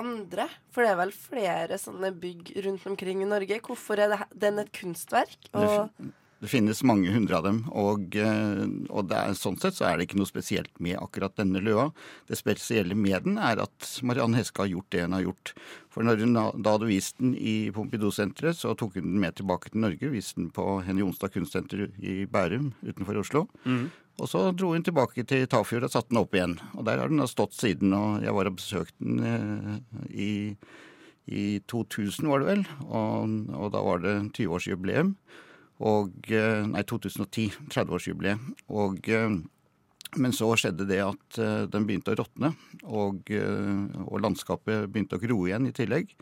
andre? 0.00 0.48
For 0.74 0.84
det 0.84 0.92
er 0.92 1.00
vel 1.00 1.14
flere 1.16 1.78
sånne 1.80 2.12
bygg 2.20 2.54
rundt 2.66 2.86
omkring 2.90 3.24
i 3.24 3.28
Norge. 3.28 3.60
Hvorfor 3.64 4.02
er 4.02 4.12
det, 4.12 4.20
den 4.46 4.62
et 4.62 4.72
kunstverk? 4.76 5.50
Og 5.56 5.90
Det 6.36 6.50
finnes 6.52 6.82
mange 6.84 7.08
hundre 7.14 7.38
av 7.38 7.46
dem, 7.46 7.62
og, 7.72 8.12
eh, 8.20 8.64
og 8.92 9.12
er, 9.16 9.32
sånn 9.38 9.56
sett 9.56 9.78
så 9.78 9.86
er 9.88 9.96
det 9.96 10.06
ikke 10.06 10.18
noe 10.20 10.28
spesielt 10.28 10.72
med 10.84 10.98
akkurat 11.00 11.32
denne 11.38 11.62
løa. 11.64 11.86
Det 12.28 12.36
spesielle 12.36 12.92
med 12.98 13.24
den 13.24 13.38
er 13.40 13.62
at 13.64 13.88
Marianne 14.04 14.36
Heske 14.36 14.66
har 14.66 14.68
gjort 14.68 14.90
det 14.92 15.06
hun 15.06 15.16
har 15.16 15.24
gjort. 15.24 15.54
For 15.88 16.04
når 16.04 16.20
hun 16.26 16.36
da 16.36 16.74
hadde 16.74 16.90
vist 16.90 17.16
den 17.22 17.32
i 17.40 17.70
Pompidou-senteret, 17.72 18.58
så 18.58 18.74
tok 18.76 18.98
hun 18.98 19.14
den 19.14 19.22
med 19.22 19.38
tilbake 19.38 19.72
til 19.72 19.80
Norge. 19.86 20.12
Viste 20.12 20.42
den 20.42 20.50
på 20.52 20.82
Henny 20.84 21.00
Jonstad 21.00 21.32
kunstsenter 21.32 21.86
i 22.04 22.26
Bærum 22.28 22.74
utenfor 22.84 23.22
Oslo. 23.22 23.46
Og 24.20 24.28
så 24.28 24.42
dro 24.56 24.72
hun 24.72 24.84
tilbake 24.84 25.24
til 25.28 25.48
Tafjord 25.48 25.88
og 25.88 25.92
satte 25.92 26.12
den 26.12 26.20
opp 26.20 26.36
igjen. 26.36 26.58
Og 26.76 26.84
der 26.88 27.00
har 27.00 27.08
den 27.12 27.20
da 27.20 27.28
stått 27.28 27.56
siden, 27.56 27.96
og 27.96 28.24
jeg 28.24 28.36
var 28.36 28.48
og 28.48 28.60
besøkte 28.60 29.08
den 29.08 29.24
eh, 29.24 29.74
i, 30.12 30.30
i 31.28 31.44
2000, 31.68 32.28
var 32.28 32.44
det 32.44 32.52
vel. 32.52 32.64
Og, 32.86 33.34
og 33.56 33.72
da 33.72 33.84
var 33.88 34.04
det 34.04 34.16
20-årsjubileum. 34.36 35.16
Og 35.84 36.30
eh, 36.32 36.62
Nei, 36.70 36.84
2010. 36.88 37.50
30-årsjubileet. 37.72 38.62
Og 38.72 39.10
eh, 39.12 39.36
men 40.16 40.32
så 40.32 40.48
skjedde 40.56 40.86
det 40.88 41.02
at 41.04 41.38
eh, 41.42 41.66
den 41.68 41.84
begynte 41.84 42.14
å 42.14 42.16
råtne, 42.16 42.52
og, 42.86 43.28
og 44.06 44.22
landskapet 44.22 44.86
begynte 44.88 45.18
å 45.18 45.20
gro 45.20 45.42
igjen 45.44 45.66
i 45.68 45.74
tillegg. 45.76 46.14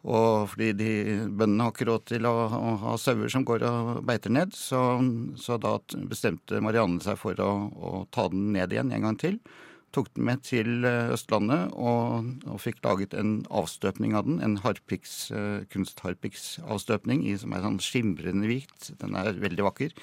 Og 0.00 0.46
fordi 0.52 0.70
de, 0.78 0.90
bøndene 1.28 1.66
har 1.66 1.74
ikke 1.74 1.88
råd 1.90 2.04
til 2.08 2.28
å, 2.28 2.34
å 2.56 2.76
ha 2.84 2.92
sauer 3.00 3.32
som 3.32 3.44
går 3.44 3.64
og 3.68 3.90
beiter 4.08 4.32
ned, 4.32 4.54
så, 4.56 5.00
så 5.36 5.58
da 5.60 5.74
bestemte 6.08 6.60
Marianne 6.64 7.02
seg 7.04 7.18
for 7.20 7.40
å, 7.44 7.50
å 7.68 7.90
ta 8.12 8.28
den 8.32 8.52
ned 8.54 8.72
igjen 8.72 8.94
en 8.96 9.08
gang 9.08 9.18
til. 9.20 9.40
Tok 9.90 10.12
den 10.14 10.26
med 10.28 10.44
til 10.46 10.84
eh, 10.86 11.10
Østlandet 11.10 11.72
og, 11.74 12.28
og 12.46 12.60
fikk 12.62 12.78
laget 12.84 13.14
en 13.18 13.40
avstøpning 13.50 14.14
av 14.14 14.28
den. 14.28 14.38
En 14.44 14.54
eh, 14.62 15.64
kunstharpiksavstøpning 15.72 17.24
som 17.42 17.54
er 17.56 17.64
sånn 17.64 17.80
skimrende 17.82 18.46
hvit. 18.46 18.92
Den 19.02 19.18
er 19.18 19.34
veldig 19.42 19.66
vakker. 19.66 19.96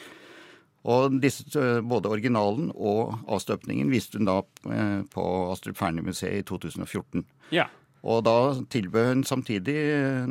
Og 0.88 1.17
disse, 1.24 1.48
eh, 1.56 1.79
både 1.79 2.12
originalen 2.12 2.74
og 2.75 3.15
avstøpningen 3.32 3.91
viste 3.94 4.20
hun 4.20 4.27
da 4.27 4.41
på 5.13 5.27
Astrup 5.53 5.79
Fearnley-museet 5.79 6.41
i 6.41 6.48
2014. 6.48 7.24
ja. 7.56 7.70
Og 8.08 8.22
da 8.24 8.36
tilbød 8.72 9.10
hun 9.10 9.24
samtidig 9.28 9.76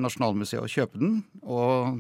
Nasjonalmuseet 0.01 0.65
å 0.65 0.71
kjøpe 0.71 1.01
den, 1.01 1.19
og, 1.45 1.99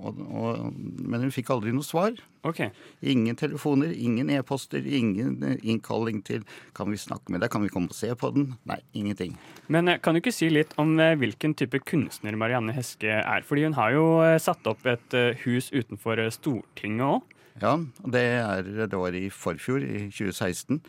og, 0.00 0.22
og, 0.24 0.78
men 1.04 1.26
hun 1.26 1.34
fikk 1.34 1.52
aldri 1.52 1.74
noe 1.76 1.84
svar. 1.84 2.16
Okay. 2.48 2.72
Ingen 3.04 3.36
telefoner, 3.36 3.92
ingen 3.92 4.30
e-poster, 4.32 4.80
ingen 4.80 5.58
innkalling 5.60 6.22
til 6.24 6.46
'kan 6.72 6.88
vi 6.88 6.96
snakke 6.96 7.28
med 7.28 7.42
deg', 7.42 7.50
'kan 7.50 7.62
vi 7.62 7.68
komme 7.68 7.92
og 7.92 7.98
se 7.98 8.08
på 8.14 8.32
den'? 8.32 8.56
Nei, 8.64 8.80
ingenting. 8.94 9.36
Men 9.68 9.88
eh, 9.88 9.98
kan 9.98 10.14
du 10.14 10.20
ikke 10.20 10.32
si 10.32 10.48
litt 10.48 10.72
om 10.78 10.98
eh, 10.98 11.16
hvilken 11.16 11.54
type 11.54 11.78
kunstner 11.84 12.36
Marianne 12.36 12.72
Heske 12.72 13.20
er? 13.20 13.42
Fordi 13.42 13.64
hun 13.64 13.74
har 13.74 13.92
jo 13.92 14.22
eh, 14.22 14.38
satt 14.38 14.66
opp 14.66 14.86
et 14.86 15.12
hus 15.44 15.70
utenfor 15.72 16.30
Stortinget 16.30 17.04
òg. 17.04 17.22
Ja, 17.60 17.74
det, 18.06 18.22
er, 18.22 18.62
det 18.86 18.98
var 18.98 19.14
i 19.16 19.28
forfjor, 19.34 19.82
i 19.82 20.06
2016, 20.14 20.80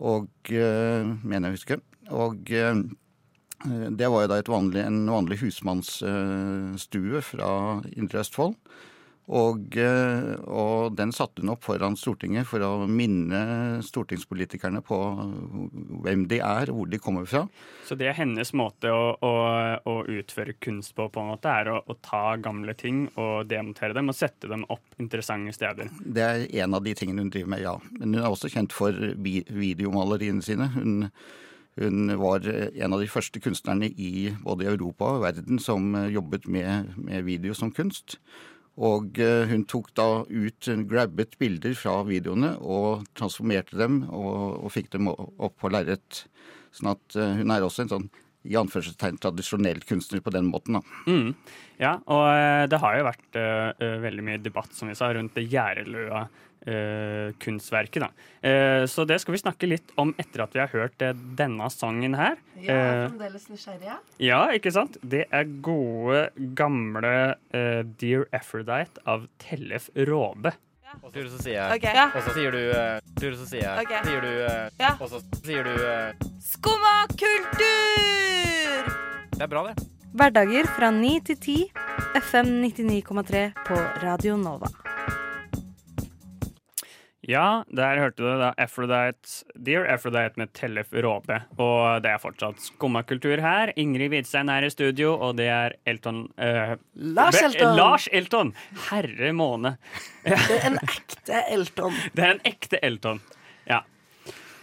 og 0.00 0.28
øh, 0.50 1.10
mener 1.24 1.48
jeg 1.48 1.52
å 1.52 1.58
huske. 1.58 1.78
Og 2.16 2.52
eh, 2.54 2.80
det 3.66 4.06
var 4.06 4.24
jo 4.24 4.30
da 4.30 4.38
et 4.38 4.50
vanlig, 4.50 4.84
en 4.86 5.00
vanlig 5.10 5.40
husmannsstue 5.42 7.22
fra 7.26 7.50
Indre 7.96 8.22
Østfold. 8.22 8.54
Og, 9.28 9.76
eh, 9.76 10.28
og 10.48 10.94
den 10.96 11.10
satte 11.12 11.42
hun 11.42 11.52
opp 11.52 11.66
foran 11.66 11.98
Stortinget 12.00 12.48
for 12.48 12.64
å 12.64 12.86
minne 12.88 13.82
stortingspolitikerne 13.84 14.80
på 14.84 14.98
hvem 16.04 16.24
de 16.30 16.38
er, 16.40 16.72
og 16.72 16.78
hvor 16.78 16.88
de 16.88 17.00
kommer 17.02 17.28
fra. 17.28 17.42
Så 17.84 17.98
det 18.00 18.08
er 18.08 18.16
hennes 18.16 18.54
måte 18.56 18.88
å, 18.88 19.10
å, 19.20 19.32
å 19.84 19.96
utføre 20.08 20.56
kunst 20.64 20.94
på, 20.96 21.10
på 21.12 21.20
en 21.20 21.32
måte, 21.34 21.52
er 21.52 21.68
å, 21.74 21.82
å, 21.84 21.98
ta 22.00 22.38
gamle 22.40 22.72
ting 22.78 23.04
og 23.20 23.50
demontere 23.50 23.96
dem 23.98 24.08
og 24.08 24.16
sette 24.16 24.48
dem 24.48 24.64
opp 24.72 24.96
interessante 24.96 25.52
steder. 25.56 25.92
Det 26.00 26.24
er 26.24 26.46
en 26.64 26.78
av 26.78 26.86
de 26.86 26.96
tingene 26.96 27.26
hun 27.26 27.34
driver 27.34 27.52
med, 27.52 27.66
ja. 27.66 27.76
Men 27.98 28.16
hun 28.16 28.22
er 28.22 28.30
også 28.30 28.48
kjent 28.54 28.72
for 28.72 28.96
videomaleriene 29.20 30.44
sine. 30.44 30.70
Hun, 30.72 31.10
hun 31.78 32.12
var 32.20 32.44
en 32.48 32.94
av 32.94 33.00
de 33.00 33.08
første 33.10 33.40
kunstnerne 33.42 33.90
i 33.94 34.30
både 34.44 34.68
Europa 34.70 35.14
og 35.16 35.24
verden 35.26 35.60
som 35.62 35.94
eh, 35.94 36.12
jobbet 36.14 36.48
med, 36.50 36.94
med 36.96 37.26
video 37.28 37.56
som 37.56 37.72
kunst. 37.74 38.18
Og 38.78 39.18
eh, 39.22 39.48
hun 39.50 39.64
tok 39.66 39.90
da 39.98 40.08
ut, 40.28 40.70
grabbet 40.90 41.38
bilder 41.40 41.74
fra 41.78 42.00
videoene 42.06 42.54
og 42.62 43.06
transformerte 43.18 43.78
dem 43.78 44.04
og, 44.06 44.64
og 44.64 44.72
fikk 44.74 44.92
dem 44.94 45.10
opp 45.10 45.58
på 45.58 45.70
lerret. 45.74 46.24
Sånn 46.74 46.92
at 46.94 47.18
eh, 47.18 47.38
hun 47.40 47.54
er 47.54 47.66
også 47.66 47.86
en 47.86 47.94
sånn 47.96 48.10
i 48.48 48.56
anførselstegn 48.58 49.18
tradisjonell 49.20 49.80
kunstner 49.86 50.22
på 50.24 50.32
den 50.34 50.48
måten. 50.48 50.78
da. 50.78 50.82
Mm. 51.10 51.32
Ja, 51.78 51.96
og 52.06 52.24
eh, 52.32 52.66
det 52.70 52.80
har 52.82 52.98
jo 52.98 53.08
vært 53.08 53.38
eh, 53.38 53.70
eh, 53.84 53.96
veldig 54.04 54.24
mye 54.24 54.42
debatt 54.42 54.74
som 54.74 54.90
vi 54.90 54.96
sa, 54.98 55.10
rundt 55.14 55.36
det 55.36 55.48
Gjerdeløa 55.50 56.26
eh, 56.66 57.34
kunstverket. 57.42 58.02
Da. 58.02 58.10
Uh, 58.38 58.84
så 58.90 59.04
det 59.08 59.18
skal 59.22 59.34
vi 59.34 59.40
snakke 59.42 59.68
litt 59.70 59.92
om 59.98 60.12
etter 60.20 60.44
at 60.44 60.54
vi 60.54 60.62
har 60.62 60.70
hørt 60.72 61.02
uh, 61.02 61.12
denne 61.38 61.68
sangen 61.72 62.16
her. 62.18 62.38
Ja, 62.58 62.74
er 62.74 63.02
fremdeles 63.08 63.48
nysgjerrig. 63.50 63.98
ja, 64.22 64.40
ikke 64.54 64.72
sant? 64.74 64.98
Det 65.02 65.26
er 65.30 65.50
gode, 65.62 66.28
gamle 66.58 67.12
eh, 67.54 67.84
Dear 68.00 68.26
Aphrodite 68.34 69.02
av 69.06 69.28
Tellef 69.42 69.90
Råbe. 69.94 70.54
Og 71.02 71.12
så, 71.12 71.36
sier 71.42 71.58
jeg 71.58 71.76
okay. 71.76 71.92
Ja. 71.94 72.06
Og 72.16 72.24
så 72.24 72.32
sier 72.32 72.54
du 72.54 72.62
du, 73.20 73.26
Så 73.36 73.44
sier 73.50 73.60
jeg 73.66 73.84
okay. 73.84 74.00
Sier 74.08 74.24
du 74.24 74.30
Ja. 74.80 74.94
Og 74.96 75.12
så 75.12 75.20
sier 75.44 75.68
du 75.68 75.76
Skumma 76.42 77.04
kultur! 77.12 78.88
Det 79.36 79.44
er 79.44 79.52
bra, 79.52 79.68
det. 79.68 79.84
Hverdager 80.18 80.66
fra 80.72 80.90
9 80.90 81.20
til 81.28 81.36
10, 81.36 81.56
FM 82.24 82.54
99,3 82.64 83.44
på 83.68 83.76
Radio 84.02 84.36
Nova. 84.40 84.87
Ja, 87.28 87.60
der 87.68 87.98
hørte 88.00 88.24
du 88.24 88.28
da 88.40 88.54
Aphrodite, 88.56 89.42
Dear 89.52 89.84
Aphrodite 89.92 90.40
med 90.40 90.48
Tellef 90.56 90.94
Råbe. 90.96 91.36
Og 91.60 92.00
det 92.00 92.08
er 92.14 92.22
fortsatt 92.22 92.62
skummakultur 92.64 93.42
her. 93.44 93.68
Ingrid 93.76 94.14
Hvidstein 94.14 94.48
er 94.48 94.64
i 94.64 94.70
studio, 94.72 95.10
og 95.12 95.34
det 95.36 95.50
er 95.52 95.74
Elton 95.92 96.22
uh, 96.40 96.72
Lars 96.96 97.36
Elton. 97.42 97.74
Lars 97.76 98.06
Elton! 98.16 98.54
Herre 98.86 99.34
måne. 99.36 99.74
Det 100.24 100.38
er 100.38 100.64
en 100.70 100.80
ekte 100.80 101.42
Elton. 101.52 101.98
Det 102.16 102.24
er 102.24 102.32
en 102.38 102.40
ekte 102.48 102.80
Elton. 102.88 103.20
Ja. 103.68 103.82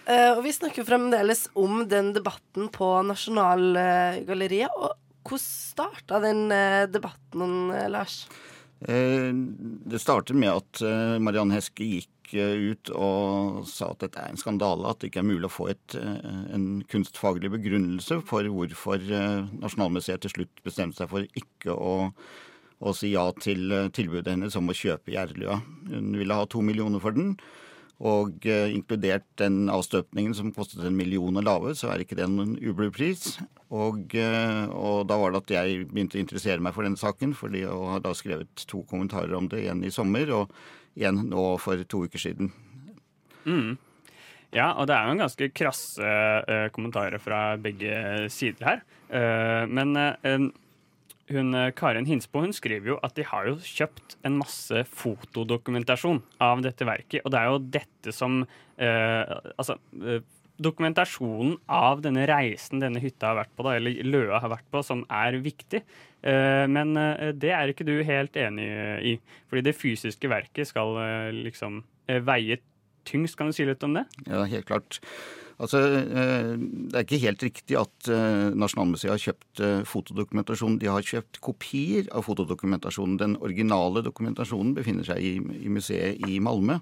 Uh, 0.09 0.31
og 0.39 0.41
vi 0.47 0.55
snakker 0.57 0.89
fremdeles 0.89 1.45
om 1.53 1.83
den 1.91 2.15
debatten 2.17 2.71
på 2.73 2.89
Nasjonalgalleriet. 3.05 4.73
Og 4.73 4.97
hvordan 5.25 5.45
starta 5.45 6.19
den 6.21 6.49
eh, 6.53 6.83
debatten, 6.89 7.55
Lars? 7.89 8.27
Eh, 8.85 9.29
Det 9.33 10.01
startet 10.01 10.37
med 10.37 10.51
at 10.53 10.83
Mariann 11.21 11.53
Heske 11.53 11.85
gikk 11.85 12.09
ut 12.33 12.89
og 12.95 13.65
sa 13.69 13.91
at 13.91 14.01
dette 14.05 14.21
er 14.21 14.31
en 14.31 14.39
skandale, 14.39 14.87
at 14.89 15.01
det 15.01 15.11
ikke 15.11 15.21
er 15.21 15.27
mulig 15.29 15.49
å 15.49 15.53
få 15.53 15.69
et, 15.73 15.95
eh, 15.99 16.31
en 16.55 16.83
kunstfaglig 16.91 17.51
begrunnelse 17.53 18.21
for 18.25 18.47
hvorfor 18.49 18.97
eh, 19.03 19.45
Nasjonalmuseet 19.61 20.25
til 20.25 20.33
slutt 20.33 20.63
bestemte 20.65 20.97
seg 20.97 21.11
for 21.11 21.27
ikke 21.37 21.75
å, 21.75 22.09
å 22.81 22.95
si 22.97 23.13
ja 23.13 23.27
til 23.37 23.69
eh, 23.71 23.91
tilbudet 23.93 24.33
hennes 24.33 24.57
om 24.57 24.71
å 24.71 24.77
kjøpe 24.77 25.13
Gjerløa. 25.13 25.61
Hun 25.91 26.17
ville 26.17 26.39
ha 26.39 26.49
to 26.49 26.65
millioner 26.65 27.03
for 27.03 27.15
den. 27.15 27.35
Og 28.03 28.43
eh, 28.43 28.73
inkludert 28.75 29.27
den 29.39 29.69
avstøpningen 29.71 30.35
som 30.35 30.51
kostet 30.55 30.83
en 30.83 30.97
million 30.97 31.39
å 31.39 31.43
lage, 31.43 31.77
så 31.79 31.93
er 31.93 32.03
ikke 32.03 32.17
det 32.19 32.27
noen 32.27 32.57
ublu-pris. 32.59 33.37
Og, 33.71 34.11
eh, 34.19 34.65
og 34.67 35.05
da 35.07 35.17
var 35.21 35.31
det 35.31 35.43
at 35.43 35.53
jeg 35.55 35.85
begynte 35.93 36.19
å 36.19 36.23
interessere 36.23 36.63
meg 36.63 36.75
for 36.75 36.83
denne 36.83 36.99
saken, 36.99 37.35
fordi 37.37 37.63
jeg 37.63 37.85
har 37.93 38.03
da 38.03 38.11
skrevet 38.17 38.65
to 38.67 38.83
kommentarer 38.89 39.37
om 39.37 39.47
det, 39.51 39.63
en 39.71 39.85
i 39.87 39.93
sommer 39.93 40.33
og 40.35 40.51
en 41.03 41.25
nå 41.29 41.47
for 41.61 41.81
to 41.89 42.05
uker 42.07 42.21
siden. 42.21 42.51
Mm. 43.45 43.75
Ja, 44.55 44.71
og 44.79 44.87
det 44.87 44.95
er 44.95 45.07
jo 45.07 45.15
en 45.15 45.23
ganske 45.25 45.49
krasse 45.55 46.11
uh, 46.47 46.67
kommentarer 46.75 47.19
fra 47.19 47.57
begge 47.59 48.29
sider 48.31 48.69
her. 48.69 48.85
Uh, 49.09 49.65
men 49.67 49.91
uh, 49.99 50.45
hun, 51.33 51.57
Karin 51.75 52.07
Hinsbo 52.07 52.43
hun 52.45 52.53
skriver 52.55 52.93
jo 52.93 52.99
at 53.03 53.17
de 53.17 53.25
har 53.27 53.49
jo 53.49 53.57
kjøpt 53.59 54.15
en 54.27 54.37
masse 54.39 54.85
fotodokumentasjon 54.93 56.21
av 56.45 56.63
dette 56.63 56.87
verket. 56.87 57.25
Og 57.25 57.33
det 57.33 57.41
er 57.41 57.51
jo 57.51 57.65
dette 57.79 58.15
som 58.15 58.43
Altså 58.75 59.77
dokumentasjonen 60.61 61.57
av 61.71 62.01
denne 62.05 62.25
reisen 62.29 62.81
denne 62.83 63.01
hytta 63.03 63.31
har 63.31 63.39
vært 63.41 63.53
på, 63.55 63.65
da, 63.67 63.75
eller 63.77 64.05
Løa 64.07 64.39
har 64.43 64.51
vært 64.53 64.67
på, 64.71 64.83
som 64.85 65.03
er 65.11 65.39
viktig. 65.43 65.81
Eh, 66.25 66.65
men 66.71 66.95
eh, 66.99 67.31
det 67.35 67.51
er 67.55 67.71
ikke 67.71 67.87
du 67.87 67.95
helt 68.07 68.37
enig 68.39 68.67
i. 69.13 69.15
Fordi 69.49 69.65
det 69.67 69.75
fysiske 69.77 70.31
verket 70.31 70.71
skal 70.71 70.95
eh, 71.01 71.31
liksom 71.45 71.83
veie 72.25 72.59
tyngst. 73.05 73.37
Kan 73.37 73.49
du 73.49 73.57
si 73.57 73.65
litt 73.67 73.83
om 73.85 73.97
det? 73.97 74.05
Ja, 74.29 74.45
helt 74.49 74.69
klart. 74.69 74.99
Altså, 75.55 75.79
eh, 75.79 76.55
Det 76.59 76.95
er 76.95 77.05
ikke 77.05 77.21
helt 77.23 77.43
riktig 77.43 77.77
at 77.79 78.09
eh, 78.11 78.51
Nasjonalmuseet 78.55 79.13
har 79.13 79.21
kjøpt 79.21 79.61
eh, 79.63 79.83
fotodokumentasjon. 79.87 80.77
De 80.81 80.89
har 80.91 81.05
kjøpt 81.05 81.39
kopier 81.43 82.09
av 82.11 82.25
fotodokumentasjonen. 82.27 83.17
Den 83.21 83.37
originale 83.39 84.03
dokumentasjonen 84.03 84.73
befinner 84.75 85.07
seg 85.07 85.23
i, 85.23 85.33
i 85.39 85.71
museet 85.71 86.19
i 86.27 86.39
Malmö. 86.43 86.79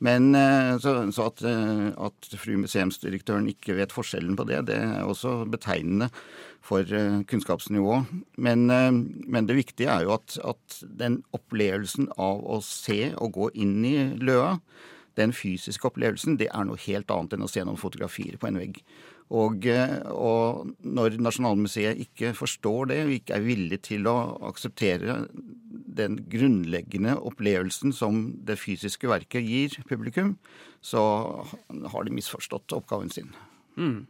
Men 0.00 0.34
eh, 0.34 0.76
så, 0.80 0.94
så 1.12 1.28
at, 1.28 1.44
at 1.44 2.30
fru 2.40 2.56
museumsdirektøren 2.62 3.50
ikke 3.52 3.76
vet 3.76 3.92
forskjellen 3.92 4.38
på 4.38 4.48
det, 4.48 4.62
det 4.70 4.78
er 4.80 5.04
også 5.04 5.44
betegnende 5.50 6.08
for 6.64 6.84
kunnskapsnivået. 7.28 8.08
Men, 8.36 8.66
men 8.68 9.46
det 9.48 9.56
viktige 9.56 9.88
er 9.88 10.04
jo 10.04 10.12
at, 10.18 10.36
at 10.44 10.80
den 10.84 11.22
opplevelsen 11.36 12.10
av 12.20 12.42
å 12.44 12.58
se 12.64 13.14
og 13.16 13.32
gå 13.36 13.48
inn 13.64 13.78
i 13.88 13.94
Løa, 14.20 14.58
den 15.20 15.34
fysiske 15.36 15.86
opplevelsen, 15.90 16.38
det 16.40 16.48
er 16.50 16.66
noe 16.66 16.80
helt 16.88 17.10
annet 17.12 17.36
enn 17.36 17.46
å 17.46 17.50
se 17.50 17.64
noen 17.64 17.80
fotografier 17.80 18.40
på 18.40 18.48
en 18.48 18.60
vegg. 18.60 18.80
Og, 19.30 19.66
eh, 19.70 20.00
og 20.10 20.72
når 20.82 21.20
Nasjonalmuseet 21.22 22.00
ikke 22.02 22.32
forstår 22.34 22.90
det, 22.90 23.00
og 23.04 23.14
ikke 23.14 23.36
er 23.36 23.46
villig 23.46 23.82
til 23.86 24.08
å 24.10 24.16
akseptere 24.48 25.20
den 26.00 26.18
grunnleggende 26.30 27.16
opplevelsen 27.28 27.94
som 27.94 28.22
det 28.46 28.58
fysiske 28.58 29.10
verket 29.10 29.46
gir 29.46 29.76
publikum, 29.88 30.36
så 30.82 31.02
har 31.92 32.06
de 32.06 32.16
misforstått 32.16 32.74
oppgaven 32.74 33.12
sin. 33.12 33.30
Mm. 33.76 34.06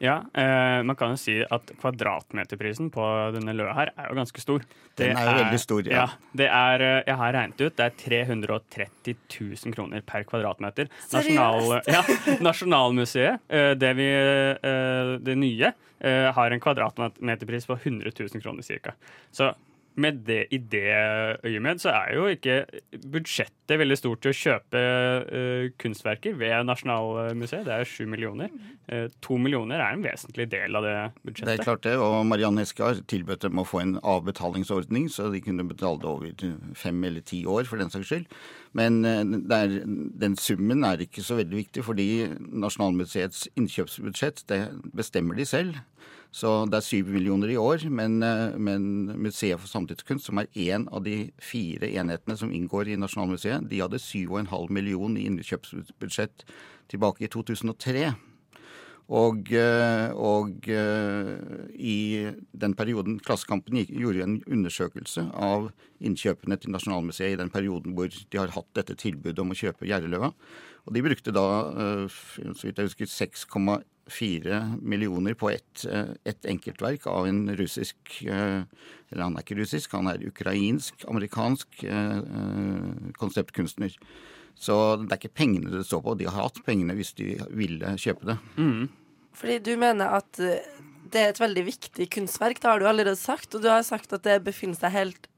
Ja, 0.00 0.22
eh, 0.32 0.80
man 0.86 0.96
kan 0.96 1.12
jo 1.12 1.18
si 1.20 1.34
at 1.44 1.72
kvadratmeterprisen 1.80 2.88
på 2.92 3.04
denne 3.34 3.52
løa 3.52 3.74
her 3.76 3.90
er 3.92 4.08
jo 4.08 4.16
ganske 4.16 4.40
stor. 4.40 4.64
Den 4.96 5.12
er 5.12 5.28
jo 5.28 5.34
veldig 5.42 5.60
stor, 5.60 5.90
ja. 5.92 6.06
det 6.36 6.48
er, 6.48 6.84
eh, 6.86 7.02
jeg 7.04 7.16
har 7.20 7.34
regnet 7.36 7.60
ut, 7.60 7.76
det 7.76 7.84
er 7.84 7.98
330 8.00 9.18
000 9.28 9.76
kroner 9.76 10.04
per 10.08 10.24
kvadratmeter. 10.28 10.88
Nasjonal, 11.12 11.76
ja, 11.88 12.02
Nasjonalmuseet, 12.40 13.44
eh, 13.52 13.72
det, 13.76 13.92
vi, 14.00 14.08
eh, 14.08 15.14
det 15.20 15.36
nye, 15.36 15.72
eh, 16.00 16.28
har 16.36 16.56
en 16.56 16.64
kvadratmeterpris 16.64 17.68
på 17.68 17.76
100 17.76 18.14
000 18.16 18.40
kroner 18.40 18.64
cirka. 18.64 18.96
Så 19.30 19.52
med 19.94 20.20
det, 20.26 20.44
i 20.54 20.58
det 20.58 20.90
øyemed 21.44 21.80
så 21.82 21.92
er 21.92 22.14
jo 22.14 22.26
ikke 22.30 22.64
budsjettet 23.10 23.78
veldig 23.80 23.96
stort 23.98 24.22
til 24.22 24.32
å 24.32 24.38
kjøpe 24.38 24.82
uh, 24.82 25.64
kunstverker 25.80 26.36
ved 26.38 26.66
Nasjonalmuseet. 26.68 27.66
Det 27.66 27.74
er 27.74 27.88
sju 27.88 28.06
millioner. 28.10 28.52
To 29.22 29.36
uh, 29.36 29.42
millioner 29.42 29.82
er 29.82 29.94
en 29.94 30.04
vesentlig 30.04 30.48
del 30.52 30.78
av 30.78 30.86
det 30.86 30.94
budsjettet. 31.22 31.50
Det 31.50 31.56
er 31.58 31.66
klart 31.66 31.84
det, 31.86 31.96
og 32.00 32.22
Marianne 32.30 32.64
Eskar 32.66 33.02
tilbød 33.10 33.44
dem 33.46 33.62
å 33.62 33.66
få 33.66 33.82
en 33.84 33.98
avbetalingsordning, 34.02 35.10
så 35.12 35.30
de 35.34 35.42
kunne 35.44 35.66
betale 35.68 36.02
det 36.02 36.10
over 36.10 36.74
fem 36.78 37.04
eller 37.04 37.26
ti 37.26 37.44
år, 37.48 37.66
for 37.68 37.82
den 37.82 37.92
saks 37.92 38.10
skyld. 38.10 38.30
Men 38.76 39.04
eh, 39.04 39.22
er, 39.56 39.76
den 40.22 40.36
summen 40.38 40.84
er 40.86 41.02
ikke 41.02 41.24
så 41.26 41.38
veldig 41.40 41.62
viktig, 41.64 41.84
fordi 41.86 42.08
Nasjonalmuseets 42.38 43.48
innkjøpsbudsjett 43.58 44.44
det 44.50 44.62
bestemmer 44.96 45.38
de 45.38 45.46
selv. 45.48 45.80
Så 46.30 46.50
det 46.70 46.78
er 46.78 46.86
syv 46.86 47.08
millioner 47.10 47.50
i 47.50 47.58
år, 47.58 47.88
men, 47.90 48.22
eh, 48.22 48.56
men 48.56 49.10
Museet 49.18 49.58
for 49.58 49.66
samtidskunst, 49.66 50.26
som 50.26 50.38
er 50.38 50.46
én 50.54 50.86
av 50.94 51.02
de 51.02 51.32
fire 51.42 51.90
enhetene 51.90 52.38
som 52.38 52.52
inngår 52.54 52.88
i 52.88 52.96
Nasjonalmuseet, 52.96 53.68
de 53.68 53.80
hadde 53.82 53.98
syv 53.98 54.32
og 54.32 54.38
en 54.40 54.52
halv 54.54 54.70
million 54.70 55.16
i 55.16 55.26
innkjøpsbudsjett 55.26 56.44
tilbake 56.88 57.26
i 57.26 57.28
2003. 57.28 58.14
Og, 59.10 59.48
eh, 59.50 60.12
og 60.14 60.68
eh, 60.70 61.30
i 61.74 62.30
den 62.54 62.76
perioden 62.78 63.18
Klassekampen 63.18 63.80
gjorde 63.82 64.22
en 64.22 64.36
undersøkelse 64.46 65.24
av 65.34 65.72
innkjøpene 65.98 66.60
til 66.62 66.70
Nasjonalmuseet 66.70 67.34
i 67.34 67.40
den 67.40 67.50
perioden 67.50 67.96
hvor 67.96 68.06
de 68.06 68.38
har 68.38 68.54
hatt 68.54 68.70
dette 68.78 68.94
tilbudet 68.94 69.42
om 69.42 69.50
å 69.50 69.58
kjøpe 69.58 69.88
Gjerdeløva. 69.90 70.30
Og 70.86 70.94
de 70.94 71.02
brukte 71.02 71.34
da, 71.34 71.48
eh, 71.74 72.20
så 72.54 72.68
vidt 72.68 72.78
jeg 72.78 72.92
husker, 72.92 73.10
fire 74.12 74.60
millioner 74.82 75.36
på 75.38 75.50
ett 75.52 75.84
eh, 75.88 76.12
et 76.28 76.48
enkeltverk 76.48 77.06
av 77.10 77.28
en 77.28 77.44
russisk 77.58 78.20
eh, 78.26 78.62
Eller 79.10 79.22
han 79.24 79.36
er 79.36 79.44
ikke 79.44 79.58
russisk, 79.58 79.94
han 79.96 80.10
er 80.10 80.22
ukrainsk, 80.26 81.04
amerikansk 81.10 81.82
eh, 81.82 82.20
konseptkunstner. 83.18 83.96
Så 84.54 84.76
det 85.00 85.10
er 85.10 85.18
ikke 85.18 85.38
pengene 85.40 85.72
det 85.72 85.86
står 85.88 86.04
på. 86.04 86.14
De 86.20 86.28
har 86.28 86.44
hatt 86.44 86.60
pengene 86.66 86.94
hvis 86.98 87.14
de 87.18 87.32
ville 87.56 87.96
kjøpe 87.98 88.28
det. 88.28 88.36
Fordi 89.40 89.58
du 89.64 89.72
mener 89.80 90.18
at 90.20 90.38
det 91.10 91.20
er 91.20 91.32
et 91.32 91.40
veldig 91.42 91.64
viktig 91.66 92.06
kunstverk, 92.12 92.60
det 92.60 92.70
har 92.70 92.78
du 92.78 92.86
allerede 92.86 93.18
sagt. 93.18 93.54
Og 93.54 93.64
du 93.64 93.70
har 93.72 93.82
sagt 93.86 94.12
at 94.14 94.26
det 94.26 94.42
befinner 94.46 94.78
seg 94.78 94.94
helt, 94.94 95.28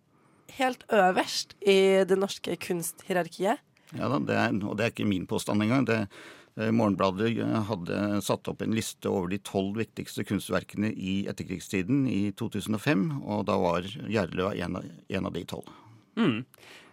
helt 0.58 0.84
øverst 0.92 1.56
i 1.64 2.04
det 2.08 2.18
norske 2.18 2.58
kunsthierarkiet. 2.60 3.62
Ja 3.96 4.08
da, 4.08 4.20
det 4.24 4.36
er, 4.36 4.54
og 4.64 4.78
det 4.78 4.84
er 4.84 4.94
ikke 4.94 5.08
min 5.08 5.26
påstand 5.28 5.64
engang. 5.64 5.86
Det, 5.88 6.04
eh, 6.04 6.30
Morgenbladet 6.56 7.38
eh, 7.40 7.60
hadde 7.68 7.98
satt 8.24 8.48
opp 8.50 8.60
en 8.64 8.74
liste 8.76 9.08
over 9.08 9.30
de 9.32 9.38
tolv 9.40 9.78
viktigste 9.80 10.24
kunstverkene 10.28 10.90
i 10.92 11.22
etterkrigstiden 11.30 12.04
i 12.10 12.26
2005, 12.36 13.06
og 13.22 13.46
da 13.48 13.56
var 13.60 13.88
Gjerløa 13.88 14.52
en 14.60 15.30
av 15.30 15.32
de 15.32 15.46
tolv. 15.48 15.70
Mm. 16.16 16.44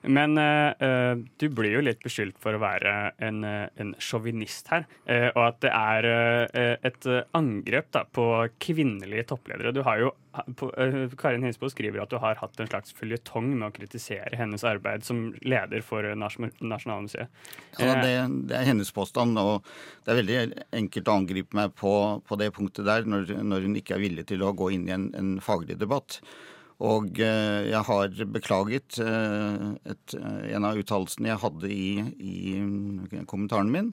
Men 0.02 0.38
eh, 0.38 1.18
du 1.38 1.50
blir 1.52 1.74
jo 1.76 1.84
litt 1.84 2.00
beskyldt 2.04 2.40
for 2.40 2.56
å 2.56 2.62
være 2.62 2.94
en, 3.26 3.44
eh, 3.44 3.68
en 3.82 3.92
sjåvinist 4.00 4.72
her. 4.72 4.86
Uh, 5.04 5.28
og 5.34 5.42
at 5.44 5.60
det 5.66 5.72
er 5.76 6.08
uh, 6.08 6.88
et 6.88 7.08
angrep 7.36 7.90
da, 7.96 8.06
på 8.08 8.26
kvinnelige 8.64 9.26
toppledere. 9.34 9.74
Du 9.76 9.82
har 9.84 10.00
jo, 10.00 10.12
på, 10.56 10.70
Karin 11.20 11.44
Hinsbo 11.44 11.68
skriver 11.72 12.04
at 12.04 12.14
du 12.14 12.20
har 12.24 12.40
hatt 12.40 12.62
en 12.62 12.70
slags 12.70 12.96
føljetong 12.96 13.50
med 13.58 13.68
å 13.68 13.76
kritisere 13.76 14.40
hennes 14.40 14.64
arbeid 14.68 15.04
som 15.08 15.34
leder 15.44 15.84
for 15.84 16.06
Nasjonalmuseet. 16.16 17.42
Ja, 17.82 17.98
det, 18.00 18.14
det 18.48 18.56
er 18.56 18.70
hennes 18.70 18.94
påstand, 18.96 19.40
og 19.42 19.68
det 20.06 20.14
er 20.14 20.22
veldig 20.22 20.40
enkelt 20.80 21.12
å 21.12 21.18
angripe 21.20 21.60
meg 21.60 21.76
på, 21.80 21.94
på 22.24 22.40
det 22.40 22.54
punktet 22.56 22.88
der, 22.88 23.10
når, 23.10 23.36
når 23.44 23.68
hun 23.68 23.76
ikke 23.82 23.98
er 23.98 24.06
villig 24.06 24.30
til 24.32 24.48
å 24.48 24.54
gå 24.56 24.72
inn 24.78 24.88
i 24.88 24.96
en, 24.96 25.10
en 25.18 25.36
faglig 25.44 25.80
debatt. 25.82 26.22
Og 26.80 27.20
eh, 27.20 27.70
jeg 27.74 27.82
har 27.90 28.14
beklaget 28.32 29.00
eh, 29.04 29.64
et, 29.92 30.16
en 30.56 30.68
av 30.70 30.80
uttalelsene 30.80 31.28
jeg 31.34 31.42
hadde 31.42 31.72
i, 31.76 31.90
i 32.24 33.24
kommentaren 33.28 33.72
min, 33.74 33.90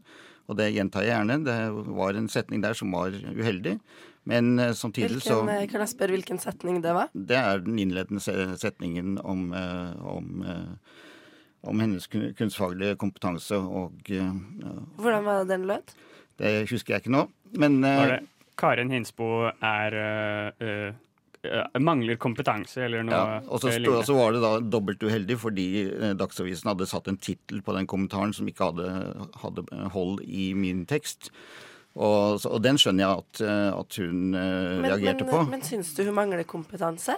og 0.46 0.60
det 0.60 0.68
gjentar 0.76 1.02
jeg 1.02 1.16
gjerne. 1.16 1.40
Det 1.48 1.56
var 1.96 2.14
en 2.14 2.28
setning 2.30 2.62
der 2.62 2.78
som 2.78 2.94
var 2.94 3.10
uheldig. 3.10 3.80
Men 4.30 4.58
eh, 4.62 4.72
samtidig 4.78 5.18
så 5.22 5.40
Hvilken, 5.40 5.50
eh, 5.56 5.66
kan 5.70 5.82
jeg 5.82 5.92
spørre 5.96 6.14
hvilken 6.14 6.40
setning 6.42 6.78
det 6.84 6.94
var? 6.94 7.10
Det 7.14 7.38
er 7.38 7.66
den 7.66 7.78
innledende 7.82 8.22
setningen 8.22 9.18
om, 9.22 9.48
eh, 9.54 10.06
om, 10.06 10.46
eh, 10.46 11.02
om 11.66 11.82
hennes 11.82 12.06
kunstfaglige 12.10 12.98
kompetanse 13.02 13.58
og 13.58 14.10
eh, 14.10 14.32
Hvordan 15.02 15.26
var 15.26 15.44
den 15.50 15.66
lød? 15.70 15.94
Det 16.38 16.56
husker 16.70 16.94
jeg 16.94 17.06
ikke 17.06 17.14
nå. 17.18 17.26
Men 17.58 17.82
eh, 17.82 17.98
Var 18.02 18.14
det 18.14 18.24
Karin 18.56 18.90
Hinsbo 18.90 19.50
er 19.50 19.98
eh, 20.00 20.66
eh, 20.66 20.86
eh, 20.88 20.94
mangler 21.82 22.18
kompetanse, 22.20 22.84
eller 22.86 23.04
noe 23.06 23.18
ja, 23.18 23.38
og 23.46 23.62
så 23.62 23.72
eh, 23.74 24.00
så 24.06 24.16
var 24.16 24.34
det 24.34 24.42
da 24.44 24.52
dobbelt 24.60 25.02
uheldig 25.06 25.38
fordi 25.42 25.68
eh, 25.86 26.16
Dagsavisen 26.18 26.72
hadde 26.72 26.88
satt 26.90 27.10
en 27.12 27.20
tittel 27.20 27.62
på 27.66 27.76
den 27.76 27.88
kommentaren 27.90 28.34
som 28.36 28.48
ikke 28.50 28.70
hadde, 28.72 28.90
hadde 29.42 29.66
hold 29.94 30.20
i 30.26 30.50
min 30.58 30.84
tekst. 30.88 31.30
Og, 31.96 32.42
og 32.44 32.58
den 32.60 32.76
skjønner 32.80 33.06
jeg 33.06 33.22
at, 33.22 33.40
eh, 33.46 33.70
at 33.72 33.98
hun 34.02 34.34
eh, 34.36 34.42
Men, 34.82 34.84
reagerte 34.90 35.24
men, 35.24 35.32
på. 35.32 35.44
men 35.54 35.64
syns 35.64 35.94
du 35.96 36.04
hun 36.04 36.16
mangler 36.18 36.44
kompetanse? 36.48 37.16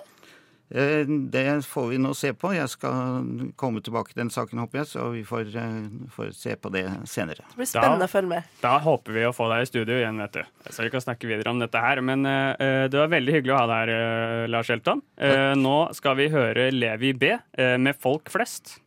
Eh, 0.70 1.06
Det 1.06 1.64
får 1.64 1.88
vi 1.88 1.98
nå 1.98 2.14
se 2.16 2.32
på. 2.36 2.52
Jeg 2.54 2.68
skal 2.68 3.52
komme 3.56 3.80
tilbake 3.84 4.12
til 4.12 4.22
den 4.22 4.32
saken, 4.32 4.60
håper 4.60 4.82
jeg, 4.82 4.90
så 4.92 5.08
vi 5.14 5.22
får, 5.24 5.54
eh, 5.56 6.08
får 6.12 6.32
se 6.36 6.56
på 6.56 6.72
det 6.72 6.84
senere. 7.08 7.44
Det 7.48 7.56
blir 7.56 7.70
spennende 7.70 8.04
å 8.04 8.12
følge 8.12 8.28
med. 8.28 8.42
Da 8.60 8.78
håper 8.78 9.12
vi 9.12 9.24
å 9.24 9.32
få 9.34 9.48
deg 9.52 9.62
i 9.64 9.70
studio 9.70 9.96
igjen, 9.96 10.18
vet 10.18 10.32
du. 10.32 10.42
Så 10.70 10.84
vi 10.84 10.90
kan 10.90 11.00
snakke 11.00 11.28
videre 11.28 11.50
om 11.50 11.58
dette 11.58 11.80
her. 11.80 12.00
Men 12.04 12.26
uh, 12.26 12.88
det 12.88 12.94
var 12.98 13.08
veldig 13.08 13.32
hyggelig 13.32 13.54
å 13.54 13.60
ha 13.62 13.66
deg 13.70 13.88
her, 13.88 14.44
uh, 14.44 14.48
Lars 14.48 14.70
Elton. 14.70 15.02
Eh, 15.16 15.54
nå 15.56 15.94
skal 15.96 16.16
vi 16.16 16.28
høre 16.28 16.70
Levi 16.72 17.12
B 17.12 17.36
med 17.56 17.96
Folk 17.98 18.28
flest. 18.30 18.78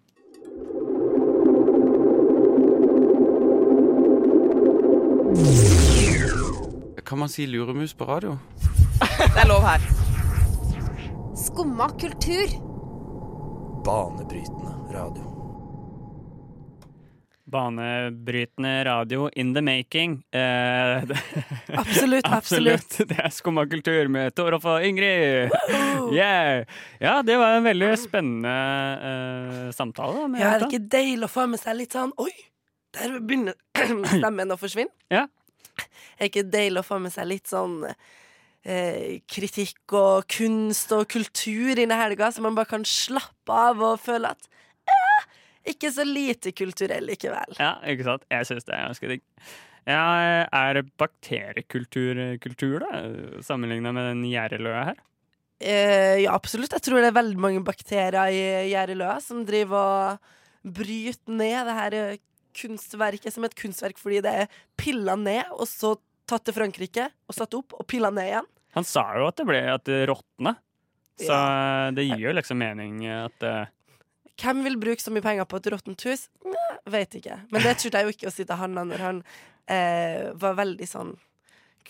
Kan 7.06 7.20
man 7.20 7.30
si 7.30 7.48
luremus 7.48 7.94
på 7.94 8.06
radio? 8.06 8.38
Det 9.34 9.42
er 9.42 9.50
lov 9.50 9.66
her. 9.66 10.01
Skumma 11.62 11.90
kultur. 11.90 12.48
Banebrytende 13.86 14.72
radio. 14.94 15.24
Banebrytende 17.46 18.84
radio 18.86 19.30
in 19.30 19.54
the 19.54 19.62
making. 19.62 20.24
Eh, 20.32 20.40
det- 21.06 21.18
Absolutt, 21.78 22.26
absolutt. 22.26 22.98
Det 22.98 23.20
er 23.20 23.30
Skumma 23.30 23.66
kultur 23.70 24.08
med 24.10 24.34
Torolf 24.36 24.66
og 24.66 24.86
Ingrid. 24.86 25.52
Yeah. 26.12 26.66
Ja, 27.00 27.22
det 27.22 27.38
var 27.38 27.60
en 27.60 27.68
veldig 27.70 27.92
spennende 28.08 28.56
eh, 29.12 29.70
samtale. 29.78 30.32
Ja, 30.42 30.56
er 30.56 30.64
det 30.66 30.72
ikke 30.72 30.90
deilig 30.98 31.30
å 31.30 31.32
få 31.36 31.46
med 31.52 31.62
seg 31.62 31.78
litt 31.78 31.94
sånn 31.94 32.16
Oi, 32.18 32.34
der 32.98 33.20
begynner 33.22 33.54
stemmen 34.18 34.50
å 34.50 34.58
forsvinne. 34.58 34.90
Ja. 35.14 35.28
Er 36.18 36.26
det 36.26 36.32
ikke 36.34 36.48
deilig 36.58 36.82
å 36.82 36.88
få 36.90 36.98
med 37.06 37.14
seg 37.14 37.30
litt 37.30 37.54
sånn 37.54 37.84
eh, 38.66 39.20
kritikk 39.30 39.96
og 39.98 40.28
kunst 40.32 40.94
og 40.96 41.08
kultur 41.12 41.80
inn 41.80 41.94
i 41.94 42.00
helga, 42.00 42.32
så 42.32 42.44
man 42.46 42.58
bare 42.58 42.72
kan 42.74 42.86
slappe 42.88 43.58
av 43.70 43.82
og 43.86 44.00
føle 44.04 44.34
at 44.34 44.50
eh, 44.88 45.28
ikke 45.74 45.92
så 45.94 46.06
lite 46.08 46.54
kulturell 46.58 47.10
likevel. 47.10 47.58
Ja, 47.60 47.76
ikke 47.88 48.08
sant? 48.08 48.26
Jeg 48.32 48.50
syns 48.50 48.68
det 48.68 48.78
er 48.78 48.88
ganske 48.90 49.14
digg. 49.16 49.28
Ja, 49.90 50.02
er 50.46 50.84
bakteriekultur 51.02 52.20
kultur, 52.42 52.84
da? 52.84 53.06
Sammenligna 53.42 53.94
med 53.96 54.12
den 54.12 54.28
gjerdeløa 54.30 54.84
her? 54.92 55.00
Eh, 55.62 56.24
ja, 56.24 56.34
absolutt. 56.34 56.74
Jeg 56.74 56.86
tror 56.86 57.02
det 57.02 57.12
er 57.12 57.18
veldig 57.18 57.42
mange 57.42 57.62
bakterier 57.66 58.34
i 58.34 58.70
gjerdeløa 58.72 59.18
som 59.22 59.44
driver 59.46 59.78
og 59.78 60.72
bryter 60.78 61.34
ned 61.34 61.68
det 61.70 61.78
her 61.78 61.98
eh, 61.98 62.22
kunstverket 62.58 63.34
som 63.34 63.46
et 63.48 63.56
kunstverk 63.58 64.00
fordi 64.02 64.22
det 64.26 64.32
er 64.44 64.56
pilla 64.80 65.16
ned, 65.20 65.46
og 65.54 65.70
så 65.70 65.96
tatt 66.30 66.46
til 66.48 66.56
Frankrike 66.56 67.10
og 67.30 67.36
satt 67.38 67.54
opp 67.58 67.74
og 67.78 67.86
pilla 67.90 68.10
ned 68.14 68.30
igjen. 68.30 68.48
Han 68.78 68.86
sa 68.88 69.04
jo 69.20 69.26
at 69.28 69.36
det 69.42 69.46
ble 69.50 69.62
at 69.74 69.84
det 69.90 70.04
råtna. 70.10 70.56
Så 71.22 71.36
det 71.94 72.06
gir 72.08 72.22
jo 72.24 72.32
liksom 72.34 72.58
mening 72.62 73.02
at 73.12 73.44
eh, 73.46 73.66
Hvem 74.42 74.64
vil 74.66 74.78
bruke 74.82 75.04
så 75.04 75.12
mye 75.14 75.22
penger 75.22 75.46
på 75.46 75.60
et 75.60 75.68
råttent 75.70 76.02
hus? 76.08 76.24
Nei, 76.48 76.78
vet 76.90 77.14
ikke. 77.20 77.36
Men 77.52 77.62
det 77.62 77.76
turte 77.78 78.00
jeg 78.00 78.08
jo 78.08 78.14
ikke 78.16 78.30
å 78.32 78.34
si 78.34 78.46
til 78.48 78.58
han 78.58 78.74
når 78.80 79.04
han 79.04 79.20
eh, 79.70 80.32
var 80.42 80.56
veldig 80.58 80.88
sånn 80.90 81.12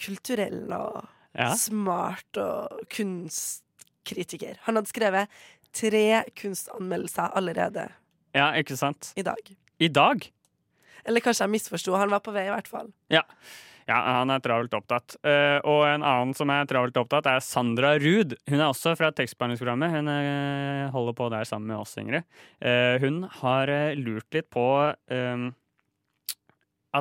kulturell 0.02 0.66
og 0.76 1.06
Ja. 1.38 1.54
smart 1.56 2.36
og 2.42 2.82
kunstkritiker. 2.92 4.58
Han 4.66 4.76
hadde 4.76 4.92
skrevet 4.92 5.30
tre 5.72 6.24
kunstanmeldelser 6.36 7.32
allerede 7.40 7.86
Ja, 8.36 8.50
ikke 8.60 8.76
sant? 8.76 9.14
i 9.16 9.24
dag. 9.24 9.40
I 9.80 9.88
dag? 9.88 10.28
Eller 11.06 11.24
kanskje 11.24 11.46
jeg 11.48 11.54
misforsto. 11.56 11.96
Han 11.96 12.12
var 12.12 12.20
på 12.20 12.34
vei, 12.36 12.46
i 12.50 12.52
hvert 12.52 12.68
fall. 12.68 12.92
Ja. 13.10 13.24
Ja, 13.92 14.00
han 14.22 14.34
er 14.34 14.42
travelt 14.44 14.74
opptatt. 14.78 15.18
Eh, 15.28 15.60
og 15.68 15.86
en 15.90 16.06
annen 16.08 16.34
som 16.38 16.52
er 16.54 16.68
travelt 16.70 16.98
opptatt, 17.02 17.30
er 17.30 17.44
Sandra 17.46 17.94
Ruud. 18.02 18.36
Hun 18.50 18.60
er 18.60 18.68
også 18.70 18.96
fra 19.00 19.12
tekstbehandlingsprogrammet. 19.16 19.96
Hun 19.98 20.12
eh, 20.16 20.90
holder 20.96 21.18
på 21.18 21.32
der 21.34 21.48
sammen 21.50 21.74
med 21.74 21.82
oss, 21.84 21.98
Ingrid. 22.02 22.28
Eh, 22.60 22.98
hun 23.04 23.26
har 23.42 23.72
lurt 24.00 24.38
litt 24.38 24.50
på 24.54 24.68
eh, 24.90 25.50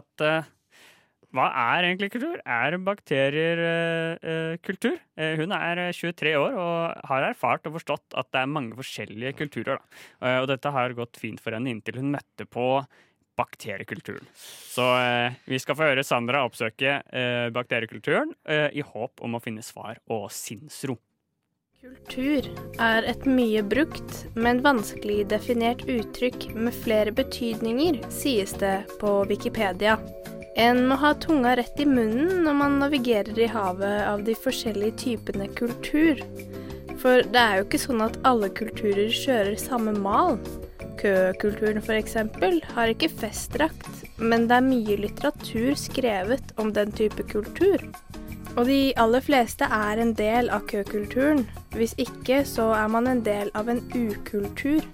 at 0.01 0.31
hva 1.31 1.47
er 1.55 1.87
egentlig 1.87 2.11
kultur? 2.11 2.41
Er 2.43 2.75
bakterier 2.83 3.61
eh, 3.63 4.57
kultur? 4.67 4.97
Eh, 5.15 5.37
hun 5.39 5.55
er 5.55 5.79
eh, 5.79 5.93
23 5.95 6.33
år 6.41 6.57
og 6.59 7.05
har 7.07 7.27
erfart 7.29 7.69
og 7.71 7.77
forstått 7.79 8.17
at 8.19 8.31
det 8.35 8.41
er 8.43 8.51
mange 8.51 8.75
forskjellige 8.79 9.37
kulturer. 9.39 9.79
Da. 9.79 10.01
Eh, 10.27 10.39
og 10.43 10.49
dette 10.51 10.73
har 10.75 10.97
gått 10.99 11.21
fint 11.23 11.43
for 11.43 11.55
henne 11.55 11.71
inntil 11.71 12.01
hun 12.03 12.11
møtte 12.17 12.49
på 12.51 12.67
bakteriekulturen. 13.39 14.27
Så 14.35 14.87
eh, 14.99 15.37
vi 15.45 15.59
skal 15.63 15.79
få 15.79 15.91
høre 15.91 16.05
Sandra 16.07 16.43
oppsøke 16.47 17.01
eh, 17.03 17.47
bakteriekulturen 17.55 18.35
eh, 18.49 18.69
i 18.73 18.85
håp 18.85 19.23
om 19.25 19.37
å 19.37 19.43
finne 19.43 19.65
svar 19.65 20.01
og 20.11 20.29
sinnsro. 20.35 20.99
Kultur 21.81 22.45
er 22.83 23.07
et 23.09 23.23
mye 23.25 23.63
brukt, 23.65 24.19
men 24.37 24.61
vanskelig 24.61 25.23
definert 25.31 25.87
uttrykk 25.89 26.51
med 26.53 26.77
flere 26.77 27.15
betydninger, 27.17 28.03
sies 28.13 28.53
det 28.61 28.83
på 29.01 29.23
Wikipedia. 29.31 29.97
En 30.61 30.83
må 30.91 30.99
ha 31.01 31.15
tunga 31.17 31.55
rett 31.57 31.81
i 31.81 31.87
munnen 31.89 32.43
når 32.45 32.59
man 32.59 32.77
navigerer 32.83 33.39
i 33.39 33.49
havet 33.49 34.03
av 34.05 34.27
de 34.27 34.35
forskjellige 34.37 34.99
typene 35.01 35.49
kultur. 35.57 36.21
For 37.01 37.25
det 37.25 37.41
er 37.41 37.61
jo 37.61 37.69
ikke 37.69 37.81
sånn 37.81 38.05
at 38.05 38.19
alle 38.29 38.51
kulturer 38.53 39.09
kjører 39.09 39.57
samme 39.57 39.95
mal. 39.97 40.37
Køkulturen 41.01 41.81
f.eks. 41.81 42.17
har 42.75 42.91
ikke 42.93 43.09
festdrakt, 43.09 44.03
men 44.19 44.45
det 44.51 44.59
er 44.59 44.67
mye 44.67 44.97
litteratur 45.01 45.73
skrevet 45.81 46.53
om 46.61 46.75
den 46.77 46.93
type 46.93 47.25
kultur. 47.31 47.81
Og 48.59 48.67
de 48.69 48.93
aller 49.01 49.23
fleste 49.25 49.65
er 49.65 50.01
en 50.03 50.13
del 50.19 50.51
av 50.53 50.67
køkulturen. 50.69 51.47
Hvis 51.73 51.95
ikke, 51.97 52.43
så 52.45 52.73
er 52.77 52.91
man 52.93 53.09
en 53.09 53.23
del 53.25 53.49
av 53.57 53.71
en 53.73 53.81
ukultur. 53.95 54.85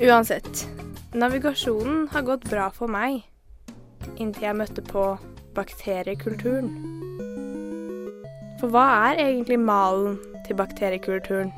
Uansett, 0.00 0.64
navigasjonen 1.12 2.06
har 2.14 2.24
gått 2.24 2.48
bra 2.48 2.70
for 2.72 2.88
meg. 2.88 3.20
Inntil 4.16 4.48
jeg 4.48 4.58
møtte 4.62 4.86
på 4.86 5.04
bakteriekulturen. 5.52 6.72
For 8.62 8.72
hva 8.72 8.86
er 9.10 9.20
egentlig 9.26 9.60
malen 9.60 10.16
til 10.46 10.56
bakteriekulturen? 10.56 11.52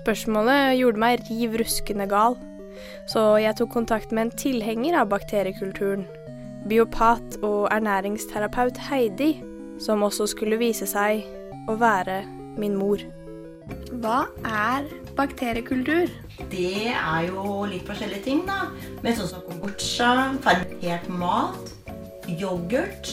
Spørsmålet 0.00 0.78
gjorde 0.78 1.02
meg 1.02 1.28
riv 1.28 1.58
ruskende 1.60 2.08
gal, 2.10 2.38
så 3.10 3.36
jeg 3.42 3.56
tok 3.58 3.72
kontakt 3.74 4.12
med 4.12 4.28
en 4.28 4.36
tilhenger 4.38 4.98
av 5.00 5.10
bakteriekulturen, 5.12 6.06
biopat 6.68 7.38
og 7.44 7.68
ernæringsterapeut 7.74 8.78
Heidi, 8.88 9.36
som 9.82 10.04
også 10.06 10.28
skulle 10.30 10.60
vise 10.60 10.86
seg 10.88 11.24
å 11.68 11.76
være 11.80 12.22
min 12.60 12.76
mor. 12.78 13.02
Hva 14.02 14.24
er 14.44 14.84
bakteriekultur? 15.16 16.10
Det 16.52 16.90
er 16.90 17.28
jo 17.28 17.64
litt 17.70 17.86
forskjellige 17.88 18.24
ting, 18.26 18.42
da. 18.48 18.66
Med 19.04 19.16
sånn 19.16 19.30
som 19.30 19.44
kombucha, 19.46 20.10
fermentert 20.44 21.06
mat, 21.08 21.72
yoghurt 22.28 23.10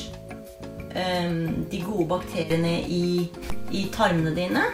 ehm, 0.95 1.67
De 1.71 1.81
gode 1.83 2.07
bakteriene 2.11 2.79
i, 2.87 3.29
i 3.71 3.85
tarmene 3.95 4.33
dine. 4.35 4.65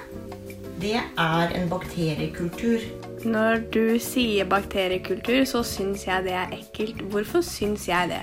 Det 0.81 0.95
er 0.97 1.53
en 1.57 1.69
bakteriekultur. 1.69 2.85
Når 3.27 3.65
du 3.73 3.97
sier 3.99 4.47
bakteriekultur, 4.47 5.41
så 5.49 5.59
syns 5.67 6.05
jeg 6.07 6.23
det 6.23 6.35
er 6.37 6.53
ekkelt. 6.55 7.01
Hvorfor 7.11 7.41
syns 7.43 7.87
jeg 7.89 8.13
det? 8.13 8.21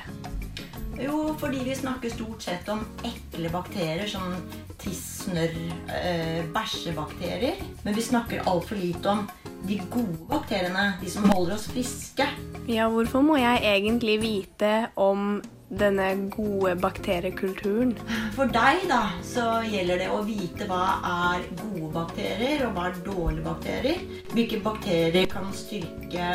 Jo, 0.97 1.35
fordi 1.37 1.61
vi 1.67 1.75
snakker 1.77 2.13
stort 2.13 2.47
sett 2.47 2.69
om 2.73 2.81
ekle 3.05 3.51
bakterier 3.53 4.07
som 4.09 4.33
tiss, 4.81 5.03
snørr, 5.27 5.59
eh, 5.93 6.41
bæsjebakterier. 6.55 7.61
Men 7.85 7.97
vi 7.99 8.05
snakker 8.07 8.49
altfor 8.49 8.81
lite 8.81 9.11
om 9.13 9.27
de 9.69 9.81
gode 9.91 10.25
bakteriene, 10.31 10.95
de 11.03 11.11
som 11.11 11.29
holder 11.35 11.59
oss 11.59 11.69
friske. 11.69 12.29
Ja, 12.69 12.89
hvorfor 12.89 13.21
må 13.21 13.37
jeg 13.37 13.61
egentlig 13.61 14.21
vite 14.23 14.73
om 14.97 15.43
denne 15.71 16.31
gode 16.31 16.75
bakteriekulturen? 16.81 17.95
For 18.37 18.51
deg 18.53 18.85
da, 18.91 19.03
så 19.25 19.63
gjelder 19.67 20.03
det 20.03 20.11
å 20.13 20.21
vite 20.27 20.69
hva 20.71 20.83
er 21.11 21.47
gode 21.63 21.91
bakterier, 21.95 22.67
og 22.69 22.77
hva 22.77 22.91
er 22.91 23.01
dårlige 23.07 23.47
bakterier. 23.47 24.05
Hvilke 24.35 24.61
bakterier 24.65 25.29
kan 25.31 25.51
styrke, 25.57 26.31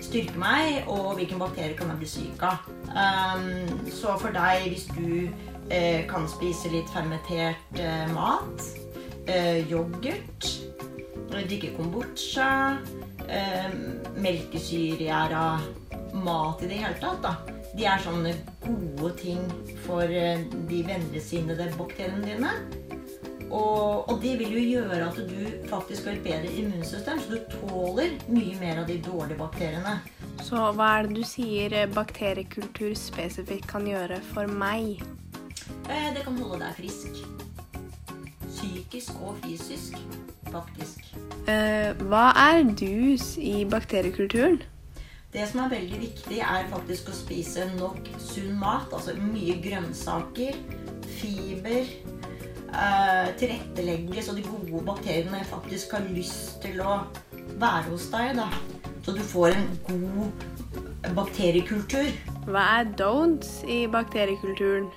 styrke 0.00 0.40
meg, 0.40 0.88
og 0.88 1.14
hvilke 1.18 1.38
bakterier 1.40 1.76
kan 1.78 1.92
jeg 1.92 2.02
bli 2.02 2.10
syk 2.14 2.44
av. 2.48 2.68
Um, 2.90 3.86
så 3.92 4.16
for 4.20 4.34
deg, 4.34 4.70
hvis 4.72 4.88
du 4.96 5.28
eh, 5.70 6.06
kan 6.10 6.26
spise 6.30 6.72
litt 6.72 6.90
fermentert 6.94 7.78
eh, 7.78 8.06
mat, 8.14 8.66
eh, 9.30 9.60
yoghurt, 9.70 10.48
drikke 11.30 11.74
kombucha, 11.76 12.78
eh, 13.28 13.70
melkesyregjæra 14.18 15.44
mat 16.14 16.62
i 16.62 16.68
det 16.70 16.80
hele 16.82 16.96
tatt, 17.00 17.22
da. 17.24 17.34
De 17.76 17.86
er 17.86 18.02
sånne 18.02 18.32
gode 18.64 19.12
ting 19.20 19.42
for 19.86 20.02
eh, 20.02 20.42
de 20.70 20.80
vennligsinnede 20.86 21.70
bakteriene 21.78 22.24
dine. 22.26 22.54
Og, 23.50 24.06
og 24.06 24.20
det 24.22 24.36
vil 24.38 24.52
jo 24.54 24.60
gjøre 24.62 25.08
at 25.08 25.16
du 25.26 25.66
faktisk 25.70 26.06
har 26.06 26.18
et 26.18 26.22
bedre 26.22 26.50
immunsystem, 26.60 27.18
så 27.18 27.34
du 27.34 27.48
tåler 27.50 28.12
mye 28.30 28.54
mer 28.60 28.82
av 28.82 28.86
de 28.90 28.98
dårlige 29.02 29.38
bakteriene. 29.40 29.96
Så 30.46 30.70
hva 30.76 30.90
er 31.00 31.08
det 31.08 31.18
du 31.18 31.24
sier 31.26 31.74
eh, 31.74 31.88
bakteriekultur 31.90 32.94
spesifikt 32.98 33.66
kan 33.70 33.86
gjøre 33.90 34.20
for 34.32 34.50
meg? 34.50 35.02
Eh, 35.90 36.10
Det 36.14 36.22
kan 36.26 36.38
holde 36.38 36.62
deg 36.62 36.78
frisk. 36.78 37.22
Psykisk 38.50 39.18
og 39.22 39.38
fysisk, 39.44 39.98
faktisk. 40.50 41.10
Eh, 41.50 41.90
hva 42.06 42.30
er 42.38 42.62
dus 42.76 43.32
i 43.38 43.64
bakteriekulturen? 43.64 44.60
Det 45.30 45.44
som 45.46 45.60
er 45.62 45.70
veldig 45.70 45.98
viktig, 46.02 46.40
er 46.42 46.64
faktisk 46.72 47.12
å 47.12 47.14
spise 47.14 47.68
nok 47.76 48.08
sunn 48.18 48.56
mat. 48.58 48.90
Altså 48.90 49.14
mye 49.14 49.60
grønnsaker, 49.62 50.56
fiber. 51.20 51.92
Eh, 52.70 53.28
tilrettelegge 53.38 54.24
så 54.26 54.34
de 54.34 54.42
gode 54.46 54.82
bakteriene 54.86 55.44
faktisk 55.46 55.94
har 55.94 56.08
lyst 56.10 56.58
til 56.64 56.82
å 56.82 57.04
være 57.62 57.86
hos 57.92 58.08
deg. 58.10 58.40
Da. 58.40 58.48
Så 59.06 59.14
du 59.14 59.22
får 59.22 59.54
en 59.54 59.70
god 59.86 61.14
bakteriekultur. 61.14 62.10
Hva 62.50 62.66
er 62.80 62.90
don'ts 62.98 63.60
i 63.70 63.84
bakteriekulturen? 63.90 64.90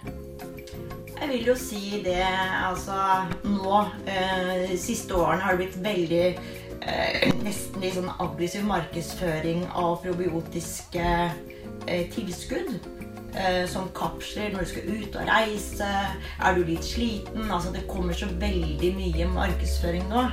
Jeg 1.13 1.29
vil 1.29 1.45
jo 1.53 1.55
si 1.55 2.01
det 2.03 2.25
altså 2.25 2.97
nå 3.45 3.85
eh, 4.09 4.73
siste 4.81 5.13
årene 5.13 5.45
har 5.45 5.55
det 5.55 5.61
blitt 5.61 5.77
veldig 5.85 6.25
Nesten 7.43 7.83
litt 7.83 7.95
sånn 7.95 8.11
aggressiv 8.19 8.65
markedsføring 8.67 9.65
av 9.77 10.01
probiotiske 10.03 11.05
eh, 11.87 12.05
tilskudd. 12.13 12.75
Eh, 13.33 13.63
som 13.65 13.87
kapsler 13.97 14.51
når 14.53 14.65
du 14.65 14.69
skal 14.69 14.89
ut 14.91 15.15
og 15.17 15.29
reise. 15.29 15.89
Er 16.37 16.57
du 16.57 16.67
litt 16.67 16.85
sliten? 16.85 17.47
Altså 17.49 17.71
Det 17.73 17.87
kommer 17.89 18.13
så 18.13 18.29
veldig 18.29 18.91
mye 18.97 19.29
markedsføring 19.33 20.05
nå. 20.11 20.27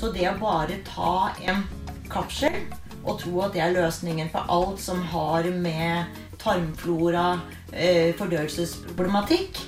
Så 0.00 0.10
det 0.14 0.26
å 0.30 0.38
bare 0.40 0.80
ta 0.88 1.30
en 1.46 1.62
kapsel 2.10 2.56
og 3.04 3.20
tro 3.22 3.44
at 3.44 3.54
det 3.54 3.62
er 3.64 3.76
løsningen 3.76 4.32
på 4.32 4.42
alt 4.52 4.80
som 4.82 5.00
har 5.12 5.46
med 5.54 6.20
tarmflora, 6.40 7.40
eh, 7.72 8.12
fordøyelsesproblematikk, 8.18 9.60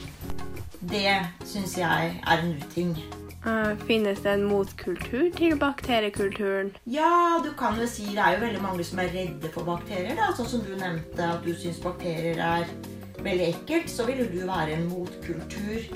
det 0.81 1.21
syns 1.47 1.77
jeg 1.79 2.16
er 2.27 2.38
en 2.38 2.57
uting. 2.59 2.97
Eh, 3.46 3.76
finnes 3.87 4.20
det 4.22 4.31
en 4.31 4.44
motkultur 4.46 5.33
til 5.35 5.57
bakteriekulturen? 5.59 6.68
Ja, 6.87 7.40
du 7.42 7.50
kan 7.59 7.74
jo 7.81 7.88
si 7.90 8.05
det 8.14 8.22
er 8.22 8.37
jo 8.37 8.44
veldig 8.44 8.61
mange 8.62 8.85
som 8.87 9.00
er 9.02 9.11
redde 9.11 9.50
for 9.50 9.66
bakterier. 9.66 10.14
da, 10.14 10.28
Sånn 10.37 10.50
som 10.52 10.62
du 10.62 10.76
nevnte 10.78 11.26
at 11.26 11.42
du 11.42 11.50
syns 11.59 11.81
bakterier 11.83 12.38
er 12.38 12.70
veldig 13.18 13.48
ekkelt. 13.48 13.90
Så 13.90 14.07
vil 14.07 14.22
jo 14.22 14.28
du 14.31 14.38
være 14.46 14.76
en 14.76 14.87
motkultur 14.92 15.90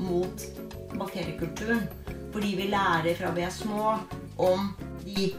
mot 0.00 0.46
bakteriekulturen. 0.96 1.84
Fordi 2.32 2.54
vi 2.56 2.70
lærer 2.72 3.20
fra 3.20 3.34
vi 3.36 3.44
er 3.44 3.52
små 3.52 3.98
om 4.40 4.72
de, 5.04 5.34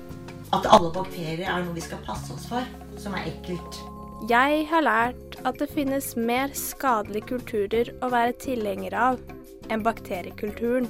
at 0.53 0.69
alle 0.69 0.93
bakterier 0.93 1.49
er 1.49 1.65
noe 1.65 1.73
vi 1.73 1.85
skal 1.85 2.03
passe 2.05 2.29
oss 2.33 2.45
for, 2.51 2.69
som 3.01 3.17
er 3.17 3.25
ekkelt. 3.31 3.81
Jeg 4.29 4.67
har 4.69 4.85
lært 4.85 5.39
at 5.47 5.57
det 5.57 5.69
finnes 5.73 6.13
mer 6.13 6.53
skadelige 6.53 7.31
kulturer 7.33 7.89
å 8.03 8.11
være 8.13 8.37
tilhenger 8.37 8.93
av 8.93 9.21
enn 9.69 9.85
bakteriekulturen. 9.85 10.89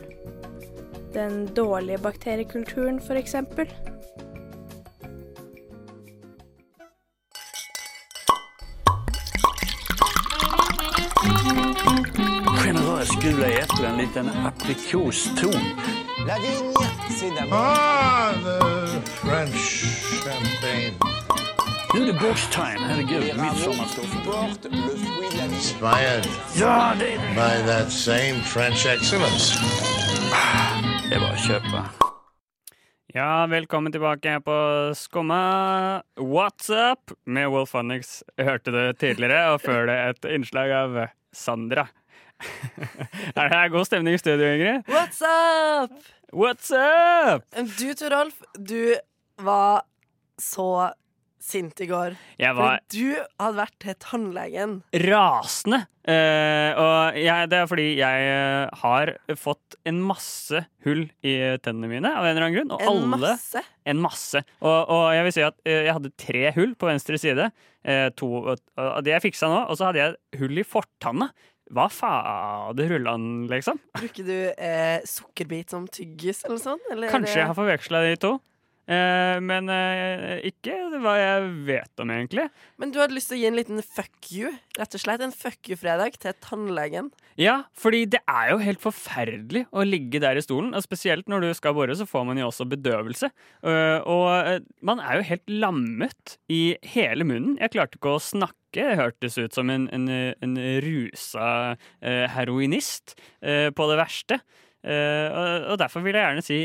Den 1.13 1.47
dårlige 1.55 1.97
bakteriekulturen, 1.97 2.97
f.eks. 2.99 3.35
Generös 12.63 13.09
gula 13.21 13.47
äpplen, 13.47 13.91
en 13.91 13.97
liten 13.97 14.29
aprikoston. 14.29 15.53
La 16.27 16.35
vigne, 16.35 16.73
c'est. 17.09 17.53
Ah, 17.53 18.31
the 18.33 19.01
French 19.09 19.83
champagne. 20.23 20.93
Nu 21.93 22.01
är 22.01 22.05
det 22.05 22.13
bords-time, 22.19 22.79
herregud. 22.89 23.23
Vie. 23.23 23.33
Inspired 25.45 26.27
Ja, 26.55 26.93
det 26.99 27.13
är 27.13 27.17
det. 27.17 27.35
by 27.35 27.67
that 27.71 27.91
same 27.91 28.33
French 28.43 28.85
excellence. 28.85 29.55
Det 31.09 31.17
er 31.17 31.23
bare 31.23 31.33
å 31.33 31.41
kjøpe. 31.41 31.79
Ja, 33.15 33.29
velkommen 33.49 33.89
tilbake 33.89 34.35
på 34.45 34.57
Skumma 34.93 35.39
What's 36.21 36.67
Up 36.69 37.15
med 37.25 37.47
Wolf 37.49 37.73
Onyx. 37.79 38.19
Hørte 38.37 38.69
det 38.75 38.83
tidligere, 39.01 39.55
og 39.55 39.63
før 39.63 39.89
det 39.89 39.95
et 40.11 40.27
innslag 40.35 40.69
av 40.69 40.99
Sandra. 41.33 41.87
er 43.41 43.49
det 43.49 43.63
god 43.73 43.89
stemning 43.89 44.19
i 44.19 44.21
studio, 44.21 44.51
Ingrid? 44.53 44.85
What's 44.85 45.25
up? 45.25 45.97
What's 46.29 46.69
up? 46.77 47.49
Du, 47.57 47.87
Torolf, 47.97 48.45
du 48.53 48.93
var 49.41 49.87
så 50.37 50.91
sint 51.39 51.79
i 51.81 51.87
går. 51.89 52.15
Jeg 52.39 52.55
var- 52.57 52.79
For 52.79 52.97
du 52.97 53.15
hadde 53.39 53.57
vært 53.59 53.77
til 53.79 53.95
tannlegen. 54.03 54.73
rasende. 54.93 55.85
Eh, 56.09 56.73
og 56.79 57.15
jeg, 57.21 57.49
det 57.51 57.57
er 57.59 57.67
fordi 57.69 57.85
jeg 57.99 58.23
eh, 58.29 58.69
har 58.81 59.11
fått 59.37 59.75
en 59.85 59.99
masse 60.01 60.63
hull 60.85 61.03
i 61.23 61.33
tennene 61.61 61.87
mine 61.91 62.11
av 62.15 62.25
en 62.25 62.31
eller 62.35 62.47
annen 62.47 62.57
grunn. 62.57 62.71
Og 62.73 62.81
En 62.81 62.87
alle, 62.89 63.11
masse? 63.27 63.61
En 63.85 64.01
masse. 64.01 64.41
Og, 64.61 64.89
og 64.89 65.05
jeg 65.13 65.23
vil 65.27 65.35
si 65.37 65.45
at 65.45 65.55
eh, 65.65 65.83
jeg 65.87 65.93
hadde 65.99 66.13
tre 66.17 66.51
hull 66.57 66.73
på 66.75 66.89
venstre 66.89 67.19
side. 67.21 67.51
Eh, 67.85 68.09
to, 68.17 68.31
og, 68.41 68.59
og 68.75 68.99
det 69.05 69.13
jeg 69.15 69.27
fiksa 69.31 69.47
nå. 69.51 69.61
Og 69.69 69.77
så 69.79 69.89
hadde 69.91 70.01
jeg 70.03 70.41
hull 70.41 70.57
i 70.59 70.65
fortanna. 70.67 71.29
Hva 71.69 71.85
fader 71.93 72.89
rullan, 72.95 73.45
liksom? 73.51 73.77
Bruker 73.93 74.25
du 74.25 74.37
eh, 74.57 75.03
sukkerbit 75.05 75.69
som 75.69 75.83
tyggis 75.87 76.41
eller 76.47 76.57
sånn? 76.63 76.79
Eller 76.89 77.11
Kanskje 77.13 77.43
jeg 77.43 77.45
har 77.51 77.53
forveksla 77.57 78.01
de 78.07 78.15
to. 78.23 78.31
Eh, 78.89 79.37
men 79.45 79.69
eh, 79.69 80.39
ikke 80.49 80.73
hva 80.97 81.13
jeg 81.19 81.49
vet 81.67 82.01
om, 82.01 82.09
egentlig. 82.13 82.47
Men 82.81 82.93
du 82.93 82.97
hadde 83.01 83.13
lyst 83.13 83.29
til 83.29 83.37
å 83.37 83.41
gi 83.43 83.49
en 83.49 83.57
liten 83.59 83.81
fuck 83.85 84.31
you, 84.33 84.53
rett 84.79 84.95
og 84.97 85.03
slett. 85.03 85.21
En 85.21 85.35
fuck 85.35 85.69
you-fredag 85.69 86.17
til 86.21 86.33
tannlegen. 86.41 87.11
Ja, 87.39 87.69
fordi 87.77 88.05
det 88.09 88.23
er 88.25 88.53
jo 88.53 88.61
helt 88.63 88.81
forferdelig 88.83 89.67
å 89.69 89.85
ligge 89.85 90.21
der 90.23 90.39
i 90.39 90.43
stolen. 90.43 90.73
Og 90.73 90.85
spesielt 90.85 91.29
når 91.29 91.45
du 91.45 91.49
skal 91.57 91.75
bore, 91.77 91.93
så 91.95 92.07
får 92.09 92.25
man 92.31 92.41
jo 92.41 92.47
også 92.49 92.65
bedøvelse. 92.71 93.29
Eh, 93.61 93.99
og 94.09 94.65
man 94.85 95.03
er 95.03 95.19
jo 95.19 95.27
helt 95.29 95.53
lammet 95.53 96.39
i 96.49 96.63
hele 96.95 97.27
munnen. 97.27 97.59
Jeg 97.61 97.75
klarte 97.75 97.99
ikke 97.99 98.15
å 98.17 98.23
snakke. 98.23 98.55
Hørtes 98.69 99.37
ut 99.39 99.55
som 99.55 99.69
en, 99.73 99.87
en, 99.93 100.05
en 100.09 100.57
rusa 100.85 101.45
eh, 102.05 102.25
heroinist 102.29 103.15
eh, 103.41 103.69
på 103.73 103.87
det 103.89 103.97
verste. 104.01 104.39
Eh, 104.85 105.27
og, 105.29 105.69
og 105.73 105.79
derfor 105.81 106.05
vil 106.05 106.17
jeg 106.17 106.25
gjerne 106.25 106.45
si 106.45 106.59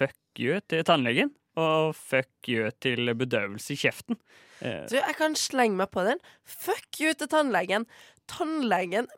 fuck 0.00 0.40
you 0.40 0.60
til 0.68 0.84
tannlegen. 0.86 1.32
Og 1.58 1.94
fuck 1.96 2.48
you 2.48 2.68
til 2.80 3.10
bedøvelse 3.18 3.74
i 3.74 3.80
kjeften. 3.80 4.18
Eh, 4.60 4.86
Du, 4.90 4.96
jeg 5.00 5.16
kan 5.18 5.34
slenge 5.34 5.76
meg 5.80 5.90
på 5.90 6.04
den. 6.06 6.20
Fuck 6.44 7.00
you 7.00 7.12
til 7.14 7.28
tannlegen. 7.28 7.88
Tannlegen 8.30 9.08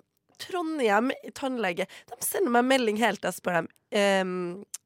Trondheim 0.43 1.13
tannlege. 1.39 1.87
De 2.11 2.19
sender 2.25 2.51
meg 2.57 2.67
melding 2.67 2.99
helt 2.99 3.21
til 3.23 3.31
jeg 3.31 3.39
spør 3.39 3.61
dem 3.61 3.69
ehm, 3.95 4.33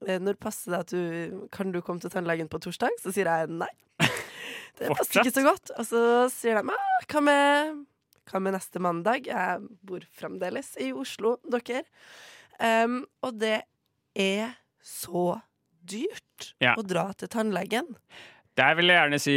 eh, 0.04 0.18
når 0.20 0.38
passer 0.42 0.74
det 0.74 0.80
at 0.82 0.92
du 0.92 1.46
Kan 1.54 1.72
du 1.72 1.80
komme 1.80 2.02
til 2.02 2.12
tannlegen 2.12 2.50
på 2.52 2.61
torsdag? 2.61 2.92
Så 3.00 3.14
sier 3.14 3.30
jeg 3.30 3.52
nei. 3.54 3.70
Det 4.76 4.90
passer 4.92 5.22
ikke 5.22 5.32
så 5.38 5.46
godt. 5.46 5.72
Og 5.78 5.88
så 5.88 6.00
sier 6.35 6.59
de 6.61 6.66
hva 7.09 7.22
med, 7.24 7.78
hva 8.28 8.42
med 8.44 8.56
neste 8.59 8.82
mandag? 8.85 9.30
Jeg 9.30 9.64
bor 9.88 10.04
fremdeles 10.12 10.74
i 10.85 10.90
Oslo, 10.92 11.38
dere. 11.48 11.87
Um, 12.61 12.98
og 13.24 13.38
det 13.40 13.62
er 14.20 14.52
så 14.85 15.38
dyrt 15.80 16.25
Ja. 16.62 16.75
å 16.79 16.85
dra 16.87 17.09
til 17.18 17.29
tannlegen. 17.33 17.88
Der 18.57 18.77
vil 18.79 18.88
jeg 18.92 18.96
gjerne 19.01 19.20
si 19.22 19.37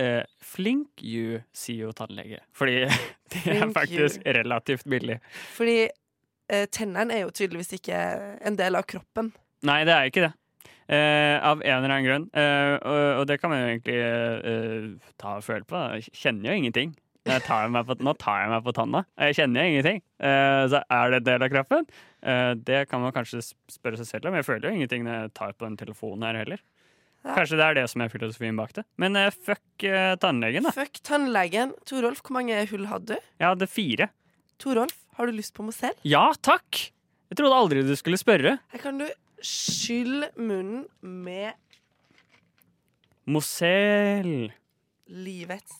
eh, 0.00 0.22
flink 0.44 1.02
you, 1.04 1.40
sier 1.56 1.86
jo 1.88 1.94
tannlege. 1.96 2.42
Fordi 2.56 2.82
det 3.32 3.40
er 3.44 3.60
Flink 3.62 3.76
faktisk 3.76 4.20
you. 4.24 4.34
relativt 4.40 4.84
billig. 4.90 5.20
Fordi 5.56 5.78
eh, 5.86 6.66
tennene 6.72 7.16
er 7.16 7.24
jo 7.26 7.32
tydeligvis 7.36 7.74
ikke 7.80 8.00
en 8.46 8.58
del 8.60 8.76
av 8.80 8.86
kroppen. 8.90 9.32
Nei, 9.68 9.82
det 9.88 9.96
er 9.96 10.10
ikke 10.10 10.26
det. 10.28 10.32
Eh, 10.90 11.36
av 11.46 11.60
en 11.62 11.76
eller 11.76 11.92
annen 11.92 12.06
grunn. 12.08 12.24
Eh, 12.34 12.74
og, 12.80 13.02
og 13.20 13.28
det 13.30 13.36
kan 13.40 13.52
man 13.52 13.60
jo 13.62 13.68
egentlig 13.70 13.98
eh, 14.00 15.12
ta 15.20 15.36
og 15.38 15.44
føle 15.46 15.68
på. 15.68 15.78
Jeg 16.00 16.10
kjenner 16.18 16.50
jo 16.50 16.58
ingenting. 16.64 16.96
Jeg 17.28 17.44
tar 17.44 17.68
på, 17.84 17.94
nå 18.00 18.14
tar 18.18 18.40
jeg 18.42 18.50
meg 18.54 18.64
på 18.64 18.72
tanna. 18.74 19.02
Jeg 19.20 19.36
kjenner 19.38 19.62
jo 19.62 19.72
ingenting. 19.74 20.00
Eh, 20.24 20.62
så 20.72 20.80
er 20.82 21.12
det 21.12 21.20
en 21.20 21.26
del 21.28 21.44
av 21.46 21.52
kroppen? 21.52 21.86
Eh, 22.22 22.52
det 22.58 22.82
kan 22.90 23.00
man 23.02 23.12
kanskje 23.16 23.40
spørre 23.70 23.96
seg 24.00 24.08
selv 24.08 24.28
om. 24.30 24.36
Jeg 24.36 24.46
føler 24.48 24.68
jo 24.68 24.76
ingenting 24.76 25.06
når 25.06 25.22
jeg 25.24 25.32
tar 25.38 25.54
på 25.56 25.66
den 25.68 25.78
telefonen 25.80 26.26
her 26.28 26.40
heller. 26.42 26.62
Kanskje 27.20 27.58
det 27.60 27.64
er 27.66 27.74
det 27.76 27.84
som 27.92 28.00
er 28.00 28.08
filosofien 28.12 28.56
bak 28.56 28.72
det. 28.78 28.84
Men 29.00 29.16
eh, 29.20 29.28
fuck 29.32 29.84
eh, 29.84 30.14
tannlegen, 30.20 30.64
da. 30.64 30.72
Fuck 30.76 31.02
tannlegen. 31.04 31.74
Torolf, 31.88 32.22
hvor 32.24 32.38
mange 32.38 32.62
hull 32.70 32.86
hadde 32.88 33.16
du? 33.18 33.26
Jeg 33.40 33.48
hadde 33.52 33.68
fire. 33.68 34.08
Torolf, 34.60 34.96
har 35.18 35.28
du 35.28 35.36
lyst 35.36 35.52
på 35.56 35.64
Mozell? 35.66 35.96
Ja, 36.08 36.30
takk! 36.44 36.86
Jeg 37.30 37.38
trodde 37.38 37.56
aldri 37.60 37.82
du 37.86 37.92
skulle 37.96 38.18
spørre. 38.20 38.56
Her 38.72 38.82
kan 38.82 38.98
du 39.00 39.06
skylle 39.44 40.30
munnen 40.36 40.86
med 41.00 41.52
Mozell. 43.30 44.50
livets 45.10 45.76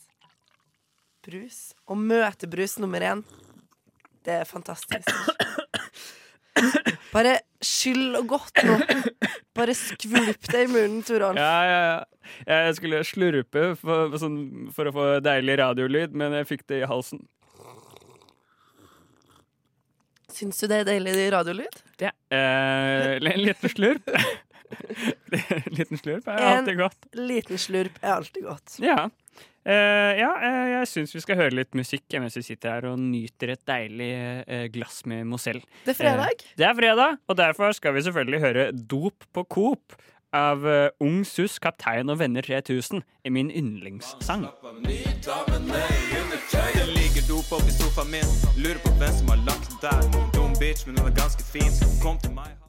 brus. 1.25 1.57
Og 1.89 1.97
møtebrus 1.99 2.77
nummer 2.81 3.03
én. 3.05 3.21
Det 4.25 4.39
er 4.41 4.45
fantastisk. 4.49 5.09
Bare 7.11 7.39
skyll 7.63 8.15
og 8.19 8.27
godt 8.31 8.63
nå. 8.65 8.77
Bare 9.57 9.75
skvulp 9.77 10.47
det 10.51 10.63
i 10.65 10.69
munnen, 10.71 11.01
Toralf. 11.05 11.39
Ja, 11.39 11.57
ja, 11.67 11.81
ja. 11.91 11.99
Jeg 12.47 12.75
skulle 12.77 13.01
slurpe 13.07 13.71
for, 13.79 14.15
sånn, 14.21 14.39
for 14.75 14.87
å 14.87 14.93
få 14.95 15.05
deilig 15.25 15.57
radiolyd, 15.61 16.15
men 16.17 16.35
jeg 16.39 16.49
fikk 16.53 16.65
det 16.71 16.83
i 16.83 16.89
halsen. 16.89 17.23
Syns 20.31 20.61
du 20.61 20.69
det 20.71 20.81
er 20.81 20.87
deilig 20.87 21.27
radiolyd? 21.33 21.81
Ja. 22.01 22.13
Eh, 22.31 23.17
en 23.19 23.43
liten 23.43 23.73
slurp. 23.73 24.07
en 24.07 25.75
liten 25.77 25.99
slurp 25.99 26.27
er 26.31 26.39
En 26.39 26.61
alltid 26.61 26.79
godt. 26.79 27.09
En 27.11 27.27
liten 27.27 27.59
slurp 27.59 27.99
er 28.01 28.13
alltid 28.15 28.47
godt. 28.47 28.77
Ja. 28.83 29.09
Eh, 29.61 30.11
ja, 30.17 30.29
uh, 30.41 30.67
jeg 30.71 30.87
syns 30.89 31.11
vi 31.13 31.21
skal 31.21 31.37
høre 31.37 31.53
litt 31.53 31.75
musikk 31.77 32.15
mens 32.17 32.37
vi 32.39 32.41
sitter 32.45 32.73
her 32.73 32.87
og 32.89 33.01
nyter 33.01 33.53
et 33.53 33.61
deilig 33.69 34.13
uh, 34.47 34.65
glass 34.73 35.03
med 35.09 35.27
Mozell. 35.29 35.61
Det 35.85 35.93
er 35.93 35.99
fredag. 35.99 36.45
Det 36.57 36.65
er 36.65 36.77
fredag, 36.77 37.19
og 37.29 37.37
derfor 37.37 37.75
skal 37.77 37.93
vi 37.93 38.05
selvfølgelig 38.07 38.41
høre 38.41 38.71
Dop 38.73 39.27
på 39.33 39.45
Coop 39.45 39.99
av 40.31 40.63
Ung 41.03 41.25
Sus, 41.27 41.57
Kaptein 41.59 42.07
og 42.07 42.21
Venner 42.21 42.45
3000 42.45 43.01
i 43.27 43.33
min 43.35 43.51
yndlingssang. 43.51 44.45
Det 46.55 46.87
ligger 46.87 47.27
dop 47.27 47.51
oppi 47.59 47.75
sofaen 47.75 48.15
min. 48.15 48.31
Lurer 48.63 48.79
på 48.79 48.95
hvem 48.95 49.13
som 49.19 49.35
har 49.35 49.43
lagt 49.43 49.75
den 49.83 49.83
der. 49.83 50.31
Dum 50.31 50.55
bitch, 50.55 50.87
men 50.87 50.95
hun 51.03 51.11
er 51.11 51.15
ganske 51.19 51.43
fin. 51.43 51.73
Kom 51.99 52.15
til 52.23 52.31
meg. 52.31 52.60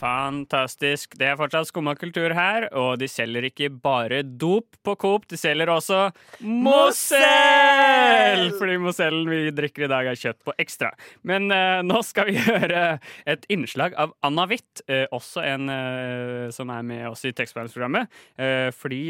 Fantastisk. 0.00 1.12
Det 1.20 1.28
er 1.28 1.36
fortsatt 1.36 1.68
skumma 1.68 1.92
kultur 1.98 2.32
her, 2.36 2.68
og 2.76 3.00
de 3.02 3.08
selger 3.10 3.44
ikke 3.50 3.68
bare 3.82 4.22
dop 4.24 4.78
på 4.86 4.94
Coop, 5.00 5.26
de 5.28 5.36
selger 5.40 5.68
også 5.72 5.98
Mozell! 6.40 8.46
Fordi 8.56 8.78
Mozellen 8.80 9.28
vi 9.28 9.42
drikker 9.56 9.84
i 9.84 9.90
dag, 9.92 10.08
er 10.08 10.20
kjøtt 10.20 10.40
på 10.46 10.54
ekstra. 10.62 10.92
Men 11.26 11.50
uh, 11.52 11.82
nå 11.84 12.00
skal 12.06 12.30
vi 12.30 12.38
høre 12.48 12.84
et 13.28 13.44
innslag 13.52 13.96
av 14.00 14.14
Anna 14.26 14.46
Witt, 14.50 14.84
uh, 14.88 15.04
også 15.12 15.44
en 15.44 15.68
uh, 15.68 16.48
som 16.54 16.72
er 16.72 16.86
med 16.86 17.10
oss 17.10 17.26
i 17.28 17.34
Tekstbehandlingsprogrammet, 17.36 18.08
eh, 18.40 18.70
fordi 18.74 19.02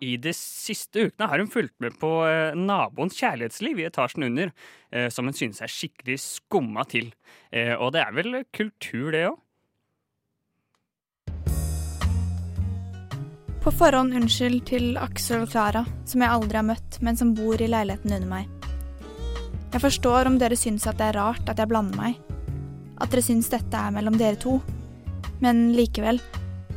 i 0.00 0.16
de 0.16 0.32
siste 0.36 1.06
ukene 1.08 1.28
har 1.28 1.42
hun 1.42 1.50
fulgt 1.52 1.76
med 1.82 1.96
på 2.00 2.08
eh, 2.26 2.56
naboens 2.56 3.18
kjærlighetsliv 3.20 3.82
i 3.82 3.86
etasjen 3.90 4.24
under, 4.30 4.52
eh, 4.92 5.08
som 5.12 5.28
hun 5.28 5.36
synes 5.36 5.60
er 5.60 5.72
skikkelig 5.72 6.16
skumma 6.22 6.86
til. 6.88 7.12
Eh, 7.52 7.74
og 7.76 7.92
det 7.94 8.04
er 8.04 8.16
vel 8.16 8.40
kultur, 8.56 9.12
det 9.12 9.26
òg? 9.28 9.38
På 13.60 13.68
forhånd 13.76 14.16
unnskyld 14.16 14.62
til 14.70 14.94
Aksel 14.96 15.44
og 15.44 15.50
Klara, 15.52 15.84
som 16.08 16.24
jeg 16.24 16.32
aldri 16.32 16.56
har 16.56 16.64
møtt, 16.64 16.96
men 17.04 17.18
som 17.20 17.34
bor 17.36 17.60
i 17.60 17.68
leiligheten 17.68 18.14
under 18.16 18.30
meg. 18.30 18.48
Jeg 19.70 19.84
forstår 19.84 20.30
om 20.30 20.38
dere 20.40 20.56
syns 20.56 20.88
at 20.88 20.96
det 20.98 21.10
er 21.10 21.18
rart 21.20 21.50
at 21.52 21.60
jeg 21.60 21.68
blander 21.68 22.00
meg, 22.00 22.16
at 22.96 23.12
dere 23.12 23.22
syns 23.24 23.52
dette 23.52 23.76
er 23.76 23.92
mellom 23.92 24.16
dere 24.18 24.40
to, 24.40 24.56
men 25.44 25.68
likevel, 25.76 26.18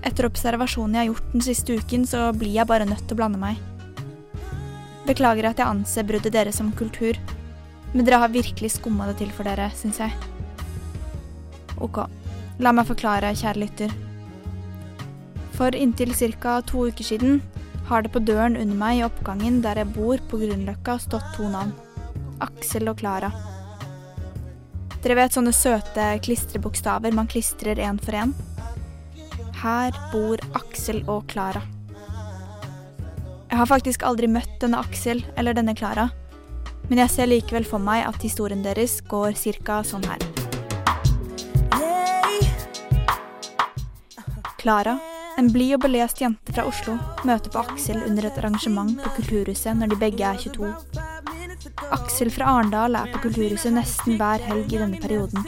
etter 0.03 0.27
observasjonen 0.27 0.97
jeg 0.97 1.01
har 1.01 1.11
gjort 1.13 1.31
den 1.33 1.45
siste 1.45 1.77
uken, 1.79 2.07
så 2.07 2.27
blir 2.35 2.53
jeg 2.53 2.69
bare 2.69 2.87
nødt 2.87 3.05
til 3.07 3.15
å 3.15 3.21
blande 3.21 3.39
meg. 3.41 3.59
Beklager 5.07 5.49
at 5.49 5.59
jeg 5.59 5.67
anser 5.67 6.07
bruddet 6.07 6.35
deres 6.35 6.59
som 6.59 6.71
kultur, 6.75 7.17
men 7.93 8.05
dere 8.05 8.21
har 8.23 8.33
virkelig 8.33 8.75
skumma 8.77 9.09
det 9.09 9.19
til 9.21 9.31
for 9.35 9.47
dere, 9.47 9.69
syns 9.77 9.99
jeg. 10.01 10.13
Ok, 11.83 12.03
la 12.63 12.73
meg 12.75 12.87
forklare, 12.89 13.33
kjære 13.37 13.63
lytter. 13.63 13.95
For 15.53 15.75
inntil 15.75 16.13
ca. 16.15 16.61
to 16.61 16.87
uker 16.89 17.03
siden 17.03 17.41
har 17.87 18.01
det 18.01 18.13
på 18.13 18.23
døren 18.23 18.55
under 18.57 18.75
meg 18.75 18.99
i 18.99 19.03
oppgangen 19.05 19.61
der 19.61 19.81
jeg 19.81 19.93
bor 19.93 20.17
på 20.29 20.39
Grünerløkka 20.41 20.97
stått 20.99 21.35
to 21.35 21.49
navn. 21.49 21.73
Aksel 22.41 22.89
og 22.89 22.97
Klara. 22.97 23.31
Dere 25.03 25.19
vet 25.19 25.35
sånne 25.35 25.51
søte 25.51 26.05
klistrebokstaver 26.23 27.11
man 27.11 27.27
klistrer 27.27 27.75
én 27.75 27.99
for 27.99 28.15
én? 28.15 28.31
Her 29.63 29.95
bor 30.11 30.41
Aksel 30.59 30.97
og 31.07 31.29
Klara. 31.31 31.61
Jeg 33.47 33.59
har 33.61 33.69
faktisk 33.69 34.01
aldri 34.03 34.27
møtt 34.27 34.57
denne 34.59 34.81
Aksel 34.83 35.21
eller 35.39 35.55
denne 35.55 35.71
Klara, 35.77 36.09
men 36.89 36.99
jeg 36.99 37.11
ser 37.13 37.29
likevel 37.31 37.63
for 37.63 37.79
meg 37.79 38.03
at 38.03 38.19
historien 38.25 38.65
deres 38.65 38.97
går 39.07 39.37
ca. 39.63 39.77
sånn 39.87 40.03
her. 40.03 40.19
Klara, 44.59 44.97
en 45.39 45.47
blid 45.55 45.77
og 45.77 45.85
belest 45.85 46.19
jente 46.19 46.51
fra 46.51 46.67
Oslo, 46.67 46.97
møter 47.23 47.55
på 47.55 47.63
Aksel 47.63 48.03
under 48.03 48.27
et 48.27 48.43
arrangement 48.43 48.99
på 48.99 49.15
Kulturhuset 49.15 49.79
når 49.79 49.95
de 49.95 50.01
begge 50.03 50.27
er 50.27 50.43
22. 50.43 50.73
Aksel 51.95 52.35
fra 52.35 52.51
Arendal 52.57 52.99
er 52.99 53.15
på 53.15 53.23
Kulturhuset 53.29 53.71
nesten 53.79 54.19
hver 54.19 54.43
helg 54.43 54.75
i 54.75 54.83
denne 54.83 54.99
perioden, 54.99 55.47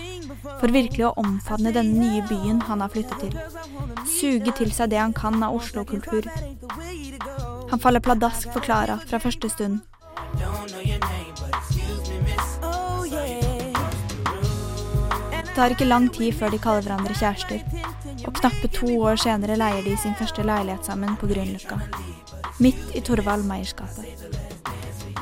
for 0.61 0.71
virkelig 0.71 1.09
å 1.09 1.15
omfavne 1.19 1.75
denne 1.75 1.99
nye 1.99 2.23
byen 2.31 2.63
han 2.69 2.79
har 2.79 2.95
flyttet 2.95 3.27
til. 3.27 3.55
Suge 4.05 4.53
til 4.57 4.71
seg 4.73 4.91
det 4.93 4.99
han 5.01 5.13
kan 5.15 5.41
av 5.43 5.55
Oslo-kultur. 5.57 6.27
Han 7.71 7.81
faller 7.81 8.03
pladask 8.03 8.51
for 8.53 8.61
Klara 8.65 8.99
fra 9.07 9.19
første 9.19 9.49
stund. 9.49 9.81
Det 15.31 15.43
tar 15.55 15.71
ikke 15.71 15.87
lang 15.87 16.09
tid 16.11 16.35
før 16.35 16.51
de 16.51 16.59
kaller 16.59 16.83
hverandre 16.83 17.15
kjærester, 17.15 17.61
og 18.27 18.33
knappe 18.41 18.69
to 18.75 18.89
år 19.07 19.21
senere 19.21 19.55
leier 19.59 19.85
de 19.85 19.95
sin 20.01 20.17
første 20.19 20.43
leilighet 20.43 20.89
sammen 20.89 21.15
på 21.15 21.29
Grünerløkka, 21.31 21.79
midt 22.59 22.91
i 22.91 23.03
Torvald 23.05 23.47
Meyers 23.47 23.71
gate. 23.77 24.03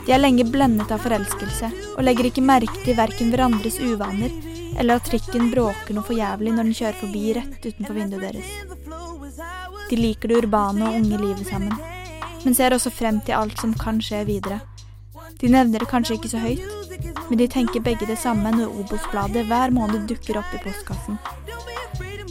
De 0.04 0.12
er 0.12 0.20
lenge 0.20 0.44
blendet 0.50 0.90
av 0.92 1.06
forelskelse, 1.06 1.70
og 1.94 2.02
legger 2.04 2.32
ikke 2.32 2.44
merke 2.44 2.82
til 2.82 2.98
verken 2.98 3.30
hverandres 3.32 3.78
uvaner 3.80 4.34
eller 4.80 4.98
at 4.98 5.08
trikken 5.08 5.52
bråker 5.54 5.96
noe 5.96 6.06
for 6.06 6.18
jævlig 6.18 6.54
når 6.56 6.70
den 6.70 6.78
kjører 6.80 7.02
forbi 7.02 7.26
rett 7.38 7.68
utenfor 7.70 7.98
vinduet 7.98 8.26
deres. 8.26 8.73
De 9.94 9.98
liker 10.02 10.28
det 10.28 10.38
urbane 10.42 10.88
og 10.88 10.96
unge 10.98 11.18
livet 11.22 11.46
sammen, 11.46 11.74
men 12.42 12.56
ser 12.58 12.74
også 12.74 12.90
frem 12.90 13.20
til 13.22 13.36
alt 13.38 13.60
som 13.62 13.76
kan 13.78 14.00
skje 14.02 14.24
videre. 14.26 14.56
De 15.38 15.52
nevner 15.54 15.84
det 15.84 15.90
kanskje 15.92 16.16
ikke 16.18 16.32
så 16.32 16.40
høyt, 16.42 16.64
men 17.28 17.38
de 17.38 17.46
tenker 17.46 17.84
begge 17.86 18.08
det 18.10 18.16
samme 18.18 18.50
når 18.56 18.72
Obos-bladet 18.82 19.44
hver 19.52 19.70
måned 19.76 20.08
dukker 20.10 20.40
opp 20.42 20.56
i 20.58 20.62
postkassen. 20.64 21.20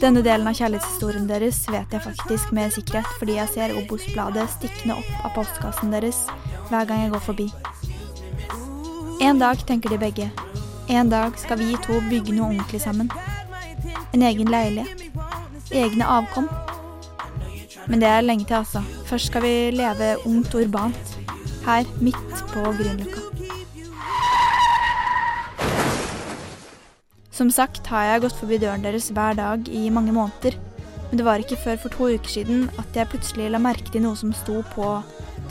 Denne 0.01 0.19
delen 0.25 0.49
av 0.51 0.57
kjærlighetshistorien 0.59 1.29
deres 1.29 1.61
vet 1.71 1.95
jeg 1.95 2.03
faktisk 2.03 2.51
med 2.51 2.75
sikkerhet, 2.75 3.07
fordi 3.21 3.37
jeg 3.37 3.53
ser 3.53 3.77
Obos-bladet 3.79 4.49
stikkende 4.57 4.99
opp 4.99 5.23
av 5.23 5.31
postkassen 5.37 5.95
deres 5.95 6.19
hver 6.67 6.89
gang 6.89 7.05
jeg 7.05 7.13
går 7.15 7.25
forbi. 7.29 7.47
En 9.23 9.39
dag, 9.39 9.63
tenker 9.63 9.95
de 9.95 10.01
begge. 10.03 10.27
En 10.91 11.15
dag 11.15 11.39
skal 11.39 11.63
vi 11.63 11.79
to 11.87 12.03
bygge 12.11 12.35
noe 12.35 12.51
ordentlig 12.51 12.83
sammen. 12.83 13.07
En 14.11 14.27
egen 14.33 14.51
leilighet. 14.51 15.07
Egne 15.71 16.11
avkom. 16.19 16.51
Men 17.87 17.99
det 17.99 18.07
er 18.07 18.23
lenge 18.23 18.45
til, 18.47 18.61
altså. 18.61 18.81
Først 19.05 19.31
skal 19.31 19.43
vi 19.43 19.55
leve 19.75 20.15
ungt 20.25 20.55
og 20.55 20.61
urbant. 20.63 21.15
Her, 21.65 21.87
midt 22.01 22.43
på 22.51 22.63
Grünerløkka. 22.79 23.21
Som 27.33 27.49
sagt 27.51 27.87
har 27.89 28.03
jeg 28.05 28.21
gått 28.23 28.37
forbi 28.37 28.59
døren 28.61 28.83
deres 28.85 29.09
hver 29.09 29.33
dag 29.35 29.67
i 29.67 29.89
mange 29.89 30.13
måneder. 30.13 30.55
Men 31.09 31.19
det 31.19 31.25
var 31.25 31.41
ikke 31.41 31.59
før 31.63 31.79
for 31.81 31.93
to 31.93 32.09
uker 32.13 32.29
siden 32.29 32.69
at 32.79 32.95
jeg 32.95 33.09
plutselig 33.09 33.49
la 33.51 33.61
merke 33.61 33.91
til 33.91 34.05
noe 34.05 34.17
som 34.17 34.31
sto 34.37 34.61
på 34.73 34.87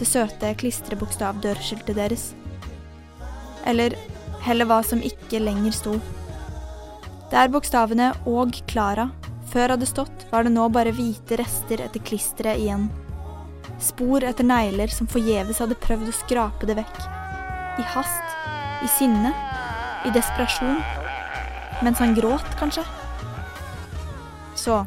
det 0.00 0.08
søte 0.08 0.54
klistrebokstavdørskiltet 0.62 1.98
deres. 1.98 2.30
Eller 3.66 3.94
heller 4.46 4.66
hva 4.70 4.80
som 4.86 5.02
ikke 5.04 5.42
lenger 5.42 5.74
sto. 5.76 5.98
Det 7.30 7.38
er 7.38 7.52
bokstavene 7.52 8.12
'og 8.26 8.56
Klara' 8.66 9.10
før 9.52 9.74
hadde 9.74 9.88
stått, 9.88 10.26
var 10.30 10.46
det 10.46 10.54
nå 10.54 10.66
bare 10.72 10.94
hvite 10.96 11.36
rester 11.40 11.82
etter 11.84 12.02
klisteret 12.06 12.60
igjen. 12.62 12.88
Spor 13.82 14.24
etter 14.24 14.46
negler 14.46 14.92
som 14.92 15.08
forgjeves 15.10 15.60
hadde 15.62 15.78
prøvd 15.82 16.08
å 16.08 16.16
skrape 16.16 16.68
det 16.68 16.78
vekk. 16.78 16.98
I 17.82 17.84
hast, 17.94 18.36
i 18.84 18.90
sinne, 18.96 19.32
i 20.06 20.12
desperasjon. 20.14 20.80
Mens 21.82 22.00
han 22.02 22.16
gråt, 22.16 22.48
kanskje. 22.60 22.84
Så 24.58 24.82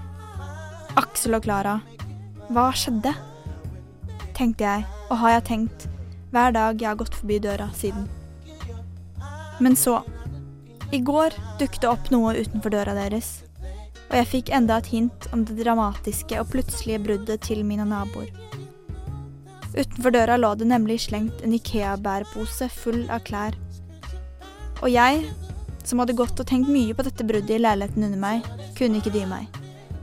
Aksel 0.95 1.35
og 1.35 1.43
Klara, 1.43 1.79
hva 2.55 2.69
skjedde? 2.77 3.11
Tenkte 4.35 4.63
jeg, 4.63 4.85
og 5.09 5.19
har 5.21 5.37
jeg 5.37 5.47
tenkt 5.49 5.87
hver 6.31 6.55
dag 6.55 6.79
jeg 6.79 6.87
har 6.89 6.99
gått 6.99 7.15
forbi 7.15 7.39
døra 7.43 7.67
siden. 7.75 8.07
Men 9.63 9.75
så, 9.79 10.01
i 10.91 10.99
går 11.03 11.35
dukket 11.59 11.83
det 11.83 11.91
opp 11.91 12.09
noe 12.13 12.35
utenfor 12.35 12.73
døra 12.73 12.95
deres, 12.97 13.37
og 14.09 14.15
jeg 14.19 14.29
fikk 14.31 14.51
enda 14.53 14.77
et 14.79 14.91
hint 14.93 15.27
om 15.33 15.43
det 15.47 15.57
dramatiske 15.59 16.37
og 16.41 16.51
plutselige 16.53 17.01
bruddet 17.07 17.41
til 17.47 17.63
mine 17.65 17.87
naboer. 17.89 18.29
Utenfor 19.75 20.13
døra 20.15 20.37
lå 20.39 20.53
det 20.55 20.69
nemlig 20.69 21.01
slengt 21.03 21.41
en 21.43 21.55
Ikea-bærepose 21.57 22.69
full 22.71 23.01
av 23.11 23.25
klær. 23.27 23.57
Og 24.83 24.87
jeg, 24.91 25.25
som 25.83 25.99
hadde 25.99 26.15
gått 26.15 26.39
og 26.39 26.47
tenkt 26.47 26.71
mye 26.71 26.95
på 26.95 27.03
dette 27.07 27.27
bruddet 27.27 27.57
i 27.57 27.59
leiligheten 27.59 28.07
under 28.07 28.21
meg, 28.21 28.47
kunne 28.77 29.01
ikke 29.01 29.13
dy 29.15 29.25
meg. 29.27 29.49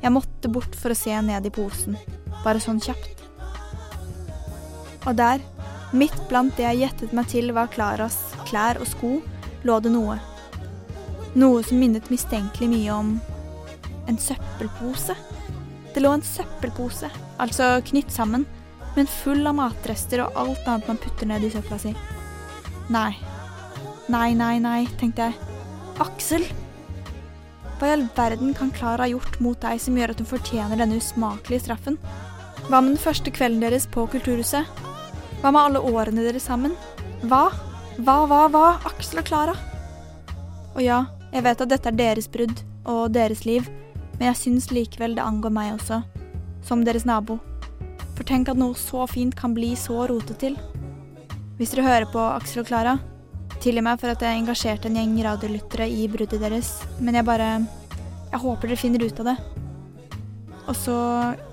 Jeg 0.02 0.12
måtte 0.12 0.50
bort 0.52 0.76
for 0.76 0.92
å 0.92 0.98
se 0.98 1.14
ned 1.24 1.46
i 1.46 1.54
posen, 1.54 1.96
bare 2.42 2.60
sånn 2.60 2.82
kjapt. 2.82 3.22
Og 5.06 5.16
der, 5.18 5.40
midt 5.96 6.20
blant 6.28 6.56
det 6.58 6.66
jeg 6.66 6.82
gjettet 6.82 7.16
meg 7.16 7.30
til 7.32 7.54
var 7.56 7.72
Klaras 7.72 8.18
klær 8.48 8.80
og 8.82 8.88
sko, 8.90 9.16
lå 9.64 9.80
det 9.80 9.94
noe. 9.94 10.18
Noe 11.38 11.62
som 11.64 11.80
minnet 11.80 12.10
mistenkelig 12.12 12.68
mye 12.68 12.96
om 12.98 13.14
en 14.10 14.18
søppelpose. 14.18 15.16
Det 15.92 16.02
lå 16.02 16.12
en 16.16 16.24
søppelpose, 16.24 17.10
altså 17.42 17.74
knytt 17.90 18.12
sammen, 18.12 18.46
men 18.96 19.08
full 19.08 19.46
av 19.48 19.56
matrester 19.56 20.24
og 20.24 20.36
alt 20.40 20.66
annet 20.68 20.88
man 20.90 21.00
putter 21.00 21.28
ned 21.28 21.44
i 21.44 21.52
søpla 21.52 21.78
si. 21.80 21.92
Nei. 22.92 23.12
Nei, 24.12 24.32
nei, 24.36 24.56
nei, 24.60 24.80
tenkte 25.00 25.30
jeg. 25.30 25.50
Aksel! 26.02 26.44
Hva 27.78 27.88
i 27.88 27.94
all 27.96 28.04
verden 28.16 28.52
kan 28.54 28.70
Klara 28.74 29.06
ha 29.06 29.10
gjort 29.10 29.40
mot 29.42 29.58
deg 29.62 29.80
som 29.82 29.96
gjør 29.98 30.12
at 30.12 30.20
hun 30.22 30.28
fortjener 30.30 30.78
denne 30.78 31.00
usmakelige 31.00 31.64
straffen? 31.64 31.98
Hva 32.68 32.78
med 32.78 32.94
den 32.94 33.02
første 33.02 33.32
kvelden 33.34 33.64
deres 33.64 33.88
på 33.90 34.04
Kulturhuset? 34.10 34.68
Hva 35.42 35.50
med 35.50 35.60
alle 35.60 35.82
årene 35.82 36.22
deres 36.22 36.46
sammen? 36.46 36.76
Hva? 37.26 37.48
Hva, 37.98 38.16
hva, 38.30 38.44
hva? 38.52 38.66
Aksel 38.88 39.22
og 39.22 39.26
Klara? 39.28 39.56
Og 40.76 40.82
ja, 40.84 41.04
jeg 41.32 41.44
vet 41.44 41.64
at 41.64 41.72
dette 41.72 41.90
er 41.90 41.98
deres 41.98 42.30
brudd 42.30 42.62
og 42.88 43.12
deres 43.14 43.44
liv, 43.48 43.66
men 44.22 44.28
jeg 44.30 44.38
syns 44.38 44.68
likevel 44.70 45.16
det 45.16 45.22
angår 45.26 45.50
meg 45.50 45.72
også, 45.74 45.96
som 46.62 46.84
deres 46.86 47.02
nabo. 47.02 47.40
For 48.14 48.22
tenk 48.22 48.52
at 48.52 48.60
noe 48.60 48.76
så 48.78 49.02
fint 49.10 49.34
kan 49.34 49.50
bli 49.56 49.72
så 49.74 50.04
rotet 50.06 50.38
til. 50.38 50.54
Hvis 51.58 51.72
dere 51.72 51.88
hører 51.88 52.06
på 52.12 52.22
Aksel 52.22 52.62
og 52.62 52.68
Klara, 52.68 52.92
tilgi 53.56 53.82
meg 53.82 53.98
for 53.98 54.14
at 54.14 54.22
jeg 54.22 54.38
engasjerte 54.44 54.86
en 54.86 55.00
gjeng 55.00 55.18
radiolyttere 55.26 55.90
i 55.90 56.06
bruddet 56.06 56.38
deres, 56.38 56.70
men 57.02 57.18
jeg 57.18 57.26
bare 57.26 57.50
Jeg 58.30 58.40
håper 58.46 58.70
dere 58.70 58.78
finner 58.78 59.02
ut 59.02 59.18
av 59.24 59.32
det. 59.32 59.36
Og 60.70 60.76
så, 60.78 60.96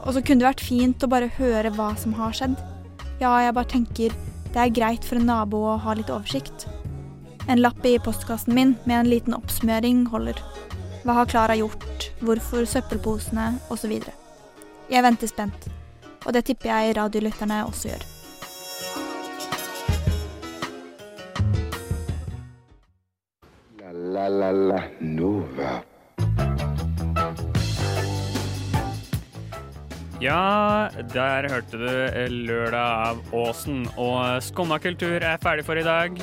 og 0.05 0.13
så 0.13 0.21
kunne 0.21 0.45
det 0.45 0.51
vært 0.51 0.67
fint 0.69 1.03
å 1.03 1.09
bare 1.09 1.33
høre 1.41 1.73
hva 1.73 1.95
som 1.97 2.13
har 2.21 2.37
skjedd. 2.37 2.53
Ja, 3.17 3.33
jeg 3.41 3.57
bare 3.57 3.73
tenker 3.73 4.13
det 4.53 4.61
er 4.61 4.77
greit 4.77 5.03
for 5.03 5.17
en 5.17 5.25
nabo 5.25 5.65
å 5.73 5.79
ha 5.81 5.97
litt 5.97 6.13
oversikt. 6.13 6.69
En 7.49 7.65
lapp 7.65 7.81
i 7.81 7.97
postkassen 7.97 8.53
min 8.53 8.77
med 8.85 8.99
en 9.01 9.09
liten 9.09 9.33
oppsummering 9.33 10.05
holder. 10.13 10.37
Hva 10.99 11.13
har 11.15 11.27
Klara 11.31 11.55
gjort, 11.55 12.09
hvorfor 12.19 12.65
søppelposene, 12.67 13.53
osv. 13.71 13.93
Jeg 14.91 15.03
venter 15.05 15.29
spent, 15.31 15.69
og 16.25 16.33
det 16.35 16.43
tipper 16.49 16.73
jeg 16.73 16.97
radiolytterne 16.97 17.61
også 17.65 17.93
gjør. 17.93 18.07
La 23.79 23.93
la 23.95 24.27
la 24.27 24.51
la 24.51 24.81
Nova. 24.99 25.79
Ja, 30.19 30.89
der 31.13 31.47
hørte 31.47 31.79
du 31.79 32.27
Lørdag 32.27 32.75
av 33.07 33.33
Åsen. 33.33 33.85
Og 33.95 34.43
Skumma 34.43 34.77
kultur 34.83 35.23
er 35.23 35.39
ferdig 35.39 35.63
for 35.63 35.79
i 35.79 35.85
dag. 35.87 36.19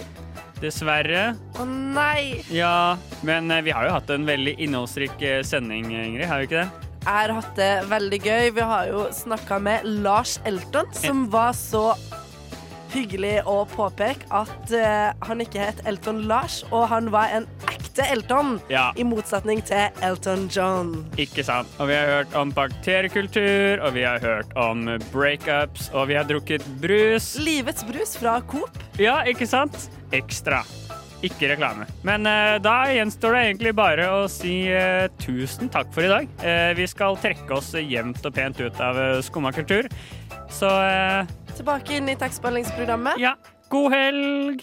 Dessverre. 0.63 1.35
Å 1.61 1.65
nei! 1.69 2.41
Ja, 2.53 2.97
men 3.27 3.51
eh, 3.53 3.63
vi 3.67 3.75
har 3.77 3.87
jo 3.89 3.95
hatt 3.97 4.11
en 4.15 4.25
veldig 4.29 4.57
innholdsrik 4.65 5.21
eh, 5.23 5.43
sending, 5.47 5.91
Ingrid. 5.93 6.27
Har 6.31 6.41
vi 6.43 6.49
ikke 6.51 6.65
det? 6.65 6.93
Jeg 7.07 7.15
har 7.15 7.33
hatt 7.37 7.51
det 7.59 7.73
veldig 7.87 8.19
gøy. 8.25 8.45
Vi 8.57 8.65
har 8.67 8.89
jo 8.91 9.05
snakka 9.15 9.61
med 9.63 9.85
Lars 10.03 10.41
Elton, 10.49 10.89
som 10.97 11.27
var 11.31 11.53
så 11.55 11.93
hyggelig 12.91 13.43
å 13.47 13.61
påpeke 13.69 14.27
at 14.35 14.73
uh, 14.73 15.13
han 15.29 15.43
ikke 15.45 15.69
het 15.69 15.83
Elton 15.87 16.25
Lars, 16.31 16.63
og 16.73 16.87
han 16.91 17.11
var 17.15 17.31
en 17.37 17.47
ekte 17.71 18.07
Elton, 18.11 18.57
Ja. 18.73 18.89
i 18.99 19.05
motsetning 19.07 19.61
til 19.69 19.93
Elton 20.07 20.47
John. 20.53 20.95
Ikke 21.21 21.45
sant. 21.47 21.71
Og 21.79 21.91
vi 21.91 21.97
har 21.99 22.11
hørt 22.11 22.35
om 22.39 22.51
bakteriekultur, 22.57 23.83
og 23.87 23.95
vi 23.95 24.03
har 24.07 24.19
hørt 24.25 24.51
om 24.59 24.87
breakups, 25.13 25.91
og 25.95 26.09
vi 26.11 26.19
har 26.19 26.27
drukket 26.27 26.65
brus. 26.83 27.35
Livets 27.39 27.87
brus 27.87 28.17
fra 28.19 28.39
Coop. 28.51 28.83
Ja, 28.99 29.21
ikke 29.29 29.47
sant? 29.51 29.87
Ekstra. 30.15 30.63
Ikke 31.25 31.49
reklame. 31.49 31.87
Men 32.07 32.29
uh, 32.29 32.59
da 32.63 32.77
gjenstår 32.93 33.35
det 33.35 33.43
egentlig 33.47 33.73
bare 33.77 34.07
å 34.13 34.27
si 34.31 34.69
uh, 34.69 35.09
tusen 35.23 35.71
takk 35.73 35.89
for 35.95 36.05
i 36.05 36.13
dag. 36.13 36.29
Uh, 36.45 36.71
vi 36.77 36.87
skal 36.91 37.17
trekke 37.19 37.57
oss 37.57 37.73
jevnt 37.81 38.21
og 38.21 38.37
pent 38.37 38.61
ut 38.61 38.81
av 38.85 39.01
uh, 39.01 39.09
Skumma 39.25 39.55
kultur. 39.57 39.89
Så 40.53 40.71
Tilbake 41.57 41.97
inn 41.97 42.11
i 42.13 42.17
tekstmeldingsprogrammet. 42.21 43.19
Ja. 43.19 43.35
God 43.73 43.93
helg! 43.97 44.63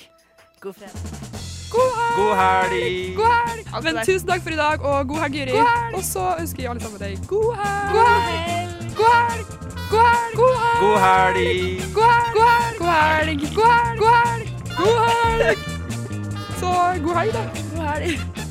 God 0.64 0.78
fredag. 0.78 1.32
God 1.74 1.92
helg! 1.98 2.16
God 2.16 2.38
helg! 2.38 3.16
God 3.18 3.32
helg! 3.34 3.84
Men 3.84 4.00
tusen 4.06 4.30
takk 4.30 4.46
for 4.46 4.54
i 4.54 4.60
dag, 4.62 4.86
og 4.86 5.10
god 5.10 5.24
helg, 5.26 5.40
Juri. 5.42 5.58
Og 5.98 6.04
så 6.06 6.30
ønsker 6.38 6.64
vi 6.64 6.70
alle 6.70 6.86
sammen 6.86 7.02
deg 7.02 7.28
god 7.28 7.50
helg! 7.60 7.98
God 7.98 8.14
helg! 8.14 8.94
God 9.02 9.16
helg! 9.18 9.54
God 9.92 10.08
helg! 10.14 10.38
God 10.38 10.56
helg! 10.62 10.80
God 10.80 12.12
helg! 12.14 12.34
God 12.38 12.52
helg! 12.54 12.78
God 12.80 12.94
helg! 12.94 13.48
God 13.58 13.72
helg! 13.74 14.00
God 14.00 14.20
helg! 14.22 14.63
God 14.84 15.00
helg! 15.24 15.58
Så 16.60 16.72
god 17.04 17.16
helg, 17.16 17.34
da. 17.34 17.44
God 17.76 17.88
helg. 17.88 18.43